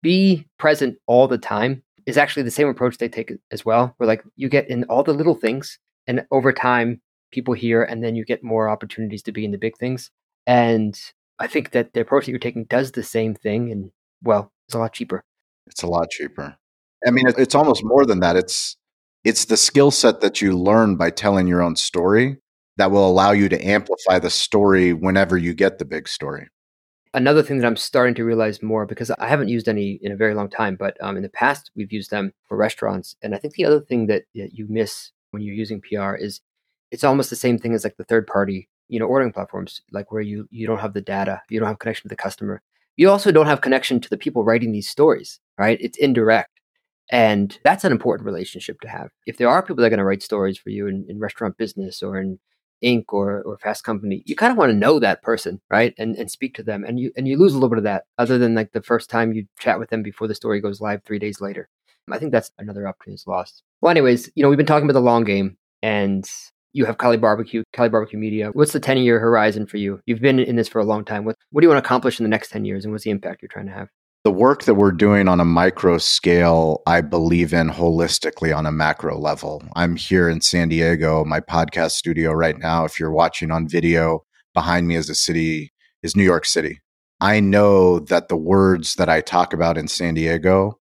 [0.03, 4.07] be present all the time is actually the same approach they take as well, where
[4.07, 7.01] like you get in all the little things and over time
[7.31, 10.11] people here, and then you get more opportunities to be in the big things.
[10.47, 10.99] And
[11.39, 13.91] I think that the approach that you're taking does the same thing and
[14.23, 15.25] well, it's a lot cheaper.
[15.67, 16.57] It's a lot cheaper.
[17.07, 18.37] I mean, it's almost more than that.
[18.37, 18.77] It's
[19.25, 22.39] it's the skill set that you learn by telling your own story
[22.77, 26.49] that will allow you to amplify the story whenever you get the big story.
[27.13, 30.17] Another thing that I'm starting to realize more because I haven't used any in a
[30.17, 33.17] very long time, but um, in the past we've used them for restaurants.
[33.21, 36.41] And I think the other thing that, that you miss when you're using PR is
[36.91, 40.13] it's almost the same thing as like the third party, you know, ordering platforms, like
[40.13, 42.63] where you you don't have the data, you don't have connection to the customer.
[42.97, 45.79] You also don't have connection to the people writing these stories, right?
[45.81, 46.61] It's indirect.
[47.11, 49.11] And that's an important relationship to have.
[49.27, 51.57] If there are people that are going to write stories for you in, in restaurant
[51.57, 52.39] business or in
[52.85, 53.05] Inc.
[53.09, 55.95] or or Fast Company, you kind of want to know that person, right?
[55.99, 58.05] And and speak to them, and you and you lose a little bit of that,
[58.19, 61.03] other than like the first time you chat with them before the story goes live
[61.05, 61.69] three days later.
[62.11, 63.63] I think that's another opportunity is lost.
[63.81, 66.29] Well, anyways, you know we've been talking about the long game, and
[66.73, 68.51] you have Cali Barbecue, Cali Barbecue Media.
[68.53, 70.01] What's the ten year horizon for you?
[70.07, 71.25] You've been in this for a long time.
[71.25, 73.11] What what do you want to accomplish in the next ten years, and what's the
[73.11, 73.89] impact you're trying to have?
[74.23, 78.73] the work that we're doing on a micro scale, I believe in holistically on a
[78.73, 79.63] macro level.
[79.77, 82.85] I'm here in San Diego, my podcast studio right now.
[82.85, 86.81] If you're watching on video, behind me is a city, is New York City.
[87.23, 90.79] I know that the words that I talk about in San Diego,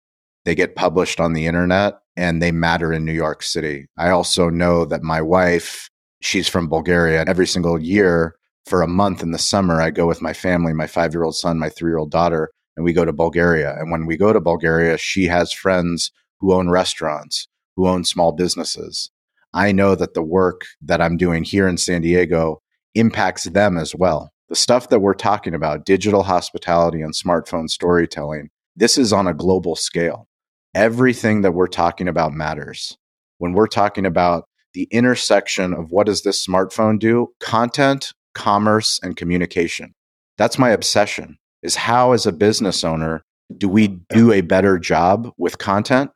[0.46, 3.86] they get published on the internet and they matter in New York City.
[3.98, 5.90] I also know that my wife,
[6.22, 7.24] she's from Bulgaria.
[7.26, 10.86] Every single year for a month in the summer, I go with my family, my
[10.86, 13.74] five year old son, my three year old daughter and we go to Bulgaria.
[13.78, 18.32] And when we go to Bulgaria, she has friends who own restaurants, who own small
[18.32, 19.10] businesses.
[19.54, 22.60] I know that the work that I'm doing here in San Diego
[22.94, 24.30] impacts them as well.
[24.48, 29.34] The stuff that we're talking about, digital hospitality and smartphone storytelling, this is on a
[29.34, 30.28] global scale.
[30.76, 32.98] Everything that we're talking about matters.
[33.38, 37.28] When we're talking about the intersection of what does this smartphone do?
[37.40, 39.94] Content, commerce, and communication.
[40.36, 43.22] That's my obsession is how, as a business owner,
[43.56, 46.10] do we do a better job with content?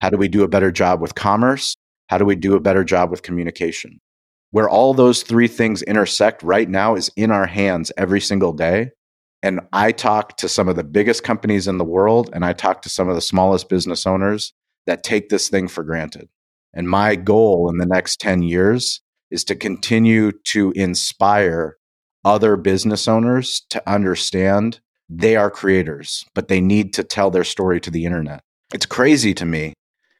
[0.00, 1.74] How do we do a better job with commerce?
[2.06, 3.98] How do we do a better job with communication?
[4.52, 8.92] Where all those three things intersect right now is in our hands every single day.
[9.42, 12.82] And I talk to some of the biggest companies in the world, and I talk
[12.82, 14.52] to some of the smallest business owners
[14.86, 16.28] that take this thing for granted.
[16.74, 21.76] And my goal in the next 10 years is to continue to inspire
[22.24, 27.80] other business owners to understand they are creators, but they need to tell their story
[27.80, 28.42] to the internet.
[28.74, 29.74] It's crazy to me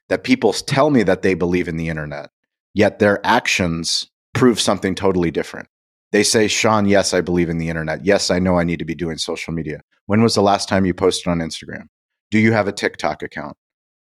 [0.08, 2.30] that people tell me that they believe in the internet,
[2.72, 5.68] yet their actions prove something totally different.
[6.10, 8.04] They say, Shawn, yes, I believe in the internet.
[8.04, 9.82] Yes, I know I need to be doing social media.
[10.06, 11.84] When was the last time you posted on Instagram?
[12.30, 13.56] Do you have a TikTok account?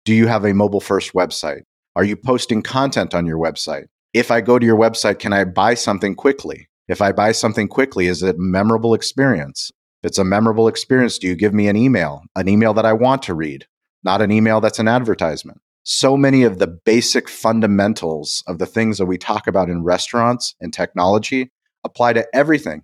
[0.05, 1.63] Do you have a mobile first website?
[1.95, 3.85] Are you posting content on your website?
[4.13, 6.69] If I go to your website, can I buy something quickly?
[6.87, 9.69] If I buy something quickly, is it a memorable experience?
[10.01, 12.93] If it's a memorable experience, do you give me an email, an email that I
[12.93, 13.67] want to read,
[14.03, 15.59] not an email that's an advertisement?
[15.83, 20.55] So many of the basic fundamentals of the things that we talk about in restaurants
[20.61, 21.51] and technology
[21.83, 22.83] apply to everything.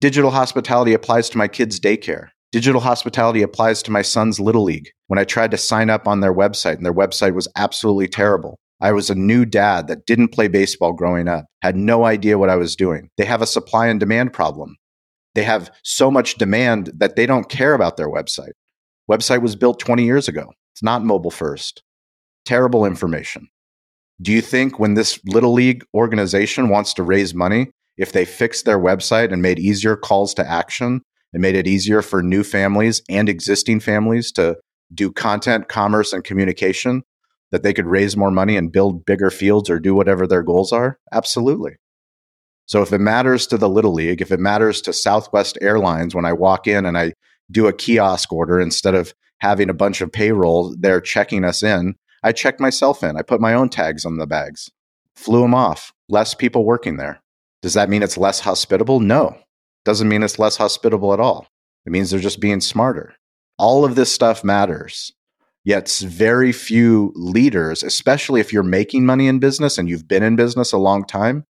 [0.00, 2.28] Digital hospitality applies to my kids' daycare.
[2.52, 4.88] Digital hospitality applies to my son's little league.
[5.08, 8.58] When I tried to sign up on their website and their website was absolutely terrible,
[8.80, 12.48] I was a new dad that didn't play baseball growing up, had no idea what
[12.48, 13.10] I was doing.
[13.18, 14.76] They have a supply and demand problem.
[15.34, 18.52] They have so much demand that they don't care about their website.
[19.10, 20.52] Website was built 20 years ago.
[20.74, 21.82] It's not mobile first.
[22.44, 23.48] Terrible information.
[24.22, 28.64] Do you think when this little league organization wants to raise money, if they fixed
[28.64, 33.02] their website and made easier calls to action and made it easier for new families
[33.08, 34.56] and existing families to
[34.94, 37.02] do content, commerce, and communication,
[37.50, 40.72] that they could raise more money and build bigger fields or do whatever their goals
[40.72, 40.98] are?
[41.12, 41.76] Absolutely.
[42.66, 46.26] So if it matters to the Little League, if it matters to Southwest Airlines when
[46.26, 47.14] I walk in and I
[47.50, 51.94] do a kiosk order instead of having a bunch of payroll there checking us in,
[52.22, 53.16] I check myself in.
[53.16, 54.70] I put my own tags on the bags,
[55.16, 55.92] flew them off.
[56.10, 57.22] Less people working there.
[57.62, 59.00] Does that mean it's less hospitable?
[59.00, 59.36] No.
[59.84, 61.48] Doesn't mean it's less hospitable at all.
[61.86, 63.14] It means they're just being smarter.
[63.58, 65.12] All of this stuff matters.
[65.64, 70.36] Yet very few leaders, especially if you're making money in business and you've been in
[70.36, 71.44] business a long time,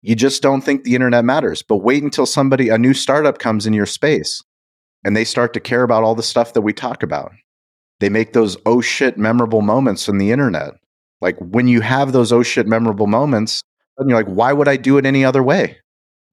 [0.00, 1.62] you just don't think the internet matters.
[1.62, 4.42] But wait until somebody, a new startup comes in your space
[5.04, 7.32] and they start to care about all the stuff that we talk about.
[8.00, 10.74] They make those oh shit memorable moments in the internet.
[11.20, 13.62] Like when you have those oh shit memorable moments,
[13.98, 15.78] and you're like, why would I do it any other way?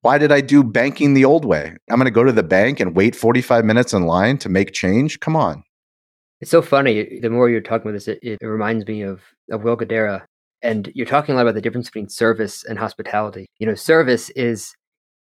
[0.02, 1.76] Why did I do banking the old way?
[1.90, 4.72] I'm going to go to the bank and wait 45 minutes in line to make
[4.72, 5.20] change?
[5.20, 5.64] Come on.
[6.40, 7.20] It's so funny.
[7.20, 10.24] The more you're talking about this, it, it reminds me of, of Will Guidara.
[10.62, 13.46] And you're talking a lot about the difference between service and hospitality.
[13.60, 14.74] You know, service is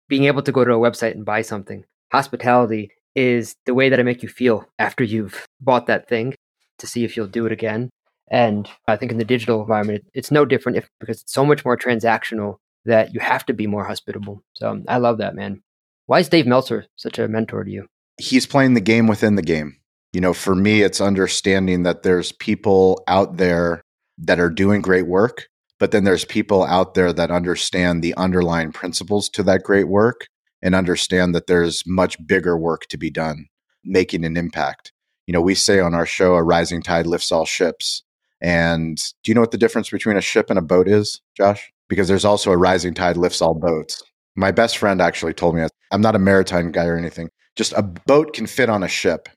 [0.10, 1.86] being able to go to a website and buy something.
[2.12, 6.36] Hospitality is the way that I make you feel after you've bought that thing
[6.80, 7.90] to see if you'll do it again.
[8.32, 11.64] And I think in the digital environment, it's no different if, because it's so much
[11.64, 14.44] more transactional that you have to be more hospitable.
[14.54, 15.62] So um, I love that, man.
[16.08, 17.88] Why is Dave Meltzer such a mentor to you?
[18.20, 19.78] He's playing the game within the game.
[20.14, 23.82] You know, for me, it's understanding that there's people out there
[24.20, 25.48] that are doing great work,
[25.80, 30.28] but then there's people out there that understand the underlying principles to that great work
[30.62, 33.48] and understand that there's much bigger work to be done,
[33.84, 34.94] making an impact.
[35.28, 38.04] You know, we say on our show, a rising tide lifts all ships.
[38.42, 41.72] And do you know what the difference between a ship and a boat is, Josh?
[41.88, 44.04] Because there's also a rising tide lifts all boats.
[44.36, 47.82] My best friend actually told me, I'm not a maritime guy or anything, just a
[47.82, 49.30] boat can fit on a ship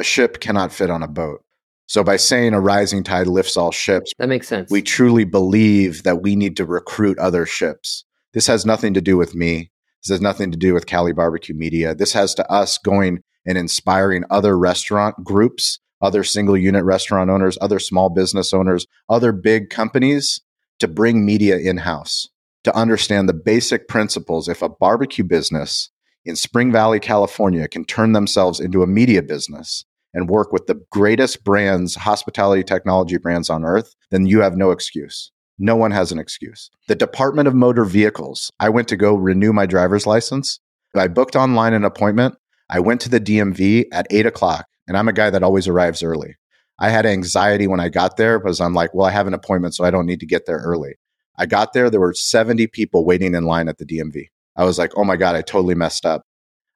[0.00, 1.44] a ship cannot fit on a boat.
[1.86, 4.70] So by saying a rising tide lifts all ships, that makes sense.
[4.70, 8.04] We truly believe that we need to recruit other ships.
[8.32, 9.70] This has nothing to do with me.
[10.02, 11.94] This has nothing to do with Cali Barbecue Media.
[11.94, 17.58] This has to us going and inspiring other restaurant groups, other single unit restaurant owners,
[17.60, 20.40] other small business owners, other big companies
[20.78, 22.28] to bring media in house,
[22.64, 24.48] to understand the basic principles.
[24.48, 25.90] If a barbecue business
[26.24, 29.84] in Spring Valley, California can turn themselves into a media business,
[30.14, 34.70] and work with the greatest brands, hospitality technology brands on earth, then you have no
[34.70, 35.30] excuse.
[35.58, 36.70] No one has an excuse.
[36.88, 40.58] The Department of Motor Vehicles, I went to go renew my driver's license.
[40.94, 42.34] I booked online an appointment.
[42.68, 46.02] I went to the DMV at eight o'clock, and I'm a guy that always arrives
[46.02, 46.34] early.
[46.80, 49.76] I had anxiety when I got there because I'm like, well, I have an appointment,
[49.76, 50.96] so I don't need to get there early.
[51.38, 54.26] I got there, there were 70 people waiting in line at the DMV.
[54.56, 56.24] I was like, oh my God, I totally messed up.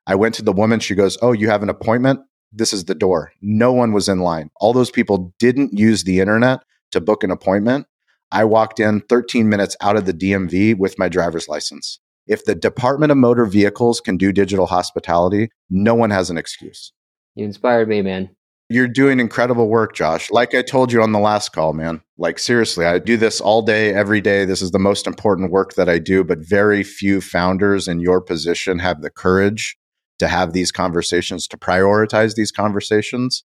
[0.07, 0.79] I went to the woman.
[0.79, 2.21] She goes, Oh, you have an appointment?
[2.55, 3.33] this is the door.
[3.43, 4.51] No one was in line.
[4.61, 6.61] All those people didn't use the internet
[6.93, 7.87] to book an appointment.
[8.31, 11.99] I walked in 13 minutes out of the DMV with my driver's license.
[12.27, 16.93] If the Department of Motor Vehicles can do digital hospitality, no one has an excuse.
[17.35, 18.31] You inspired me, man.
[18.71, 20.31] You're doing incredible work, Josh.
[20.31, 22.01] Like I told you on the last call, man.
[22.17, 24.45] Like, seriously, I do this all day, every day.
[24.45, 28.21] This is the most important work that I do, but very few founders in your
[28.21, 29.77] position have the courage
[30.19, 33.45] to have these conversations, to prioritize these conversations.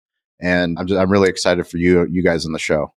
[0.40, 2.92] And I'm just, I'm really excited for you, you guys in the show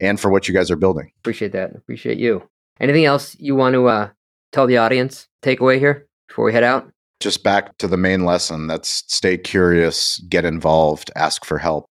[0.00, 1.12] and for what you guys are building.
[1.20, 1.74] Appreciate that.
[1.74, 2.48] Appreciate you.
[2.80, 4.10] Anything else you want to uh,
[4.52, 6.90] tell the audience, take away here before we head out?
[7.22, 11.86] Just back to the main lesson that's stay curious, get involved, ask for help.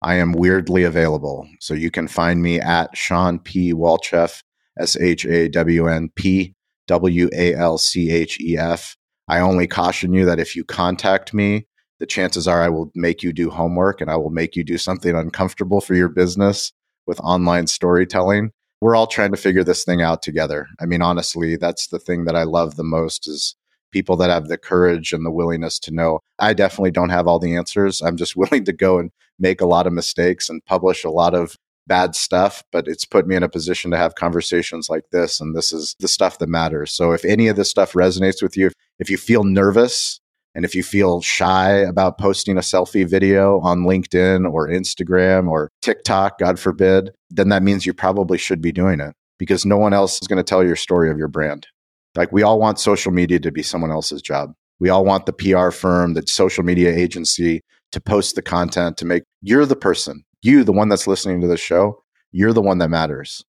[0.00, 1.48] I am weirdly available.
[1.58, 3.72] So you can find me at Shawn P.
[3.72, 4.44] Walchef,
[4.78, 6.54] S H A W N P
[6.86, 8.96] W A L C H E F.
[9.26, 11.66] I only caution you that if you contact me,
[11.98, 14.78] the chances are I will make you do homework and I will make you do
[14.78, 16.72] something uncomfortable for your business
[17.08, 18.52] with online storytelling.
[18.80, 20.68] We're all trying to figure this thing out together.
[20.78, 23.56] I mean, honestly, that's the thing that I love the most is
[23.92, 26.20] people that have the courage and the willingness to know.
[26.38, 28.02] I definitely don't have all the answers.
[28.02, 31.34] I'm just willing to go and make a lot of mistakes and publish a lot
[31.34, 31.56] of
[31.86, 35.40] bad stuff, but it's put me in a position to have conversations like this.
[35.40, 36.92] And this is the stuff that matters.
[36.92, 40.18] So if any of this stuff resonates with you, if you feel nervous
[40.54, 45.70] and if you feel shy about posting a selfie video on LinkedIn or Instagram or
[45.82, 49.92] TikTok, God forbid, then that means you probably should be doing it because no one
[49.92, 51.68] else is going to tell your story of your brand.
[52.16, 54.52] Like we all want social media to be someone else's job.
[54.78, 57.62] We all want the PR firm, the social media agency
[57.92, 61.46] to post the content to make you're the person you, the one that's listening to
[61.46, 63.44] the show, you're the one that matters.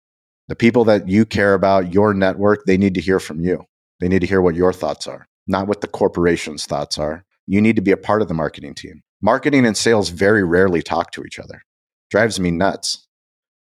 [0.48, 3.64] The people that you care about, your network, they need to hear from you.
[4.00, 7.24] They need to hear what your thoughts are, not what the corporation's thoughts are.
[7.46, 9.02] You need to be a part of the marketing team.
[9.22, 11.64] Marketing and sales very rarely talk to each other.
[12.10, 13.08] Drives me nuts.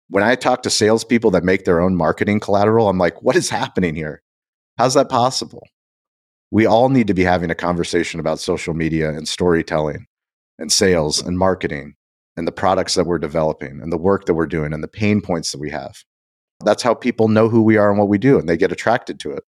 [0.09, 3.51] When I talk to salespeople that make their own marketing collateral, I'm like, what is
[3.51, 4.23] happening here?
[4.79, 5.67] How's that possible?
[6.51, 10.07] We all need to be having a conversation about social media and storytelling
[10.59, 11.95] and sales and marketing
[12.37, 15.21] and the products that we're developing and the work that we're doing and the pain
[15.21, 15.97] points that we have.
[16.65, 19.21] That's how people know who we are and what we do, and they get attracted
[19.21, 19.45] to it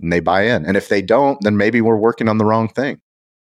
[0.00, 0.64] and they buy in.
[0.64, 3.00] And if they don't, then maybe we're working on the wrong thing.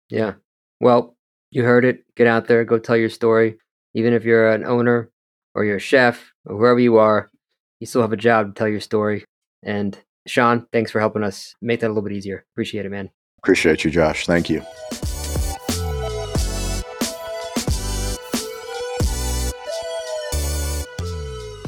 [0.09, 0.33] Yeah.
[0.79, 1.15] Well,
[1.51, 2.03] You heard it.
[2.15, 3.57] Get out there, go tell your story.
[3.93, 5.09] Even if you're an owner
[5.55, 7.31] or you're a chef or whoever you are,
[7.79, 9.23] you still have a job to tell your story.
[9.63, 9.97] And
[10.27, 12.45] Shawn, thanks for helping us make that a little bit easier.
[12.53, 13.09] Appreciate it, man.
[13.39, 14.25] Appreciate you, Josh.
[14.25, 14.61] Thank you.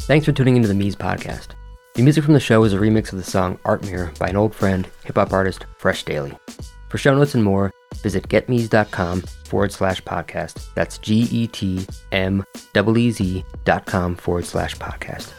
[0.01, 1.49] Thanks for tuning into the Meez podcast.
[1.93, 4.35] The music from the show is a remix of the song Art Mirror by an
[4.35, 6.35] old friend, hip hop artist Fresh Daily.
[6.89, 10.73] For show notes and more, visit getmeez.com forward slash podcast.
[10.73, 12.43] That's G E T M
[12.75, 15.31] E Z dot com forward slash podcast.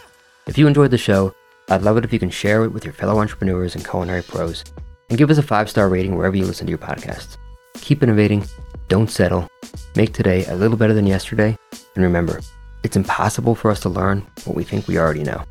[0.47, 1.35] If you enjoyed the show,
[1.71, 4.65] I'd love it if you can share it with your fellow entrepreneurs and culinary pros
[5.09, 7.37] and give us a five star rating wherever you listen to your podcasts.
[7.75, 8.45] Keep innovating,
[8.89, 9.49] don't settle,
[9.95, 11.57] make today a little better than yesterday,
[11.95, 12.41] and remember,
[12.83, 15.45] it's impossible for us to learn what we think we already know.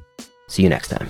[0.48, 1.10] See you next time.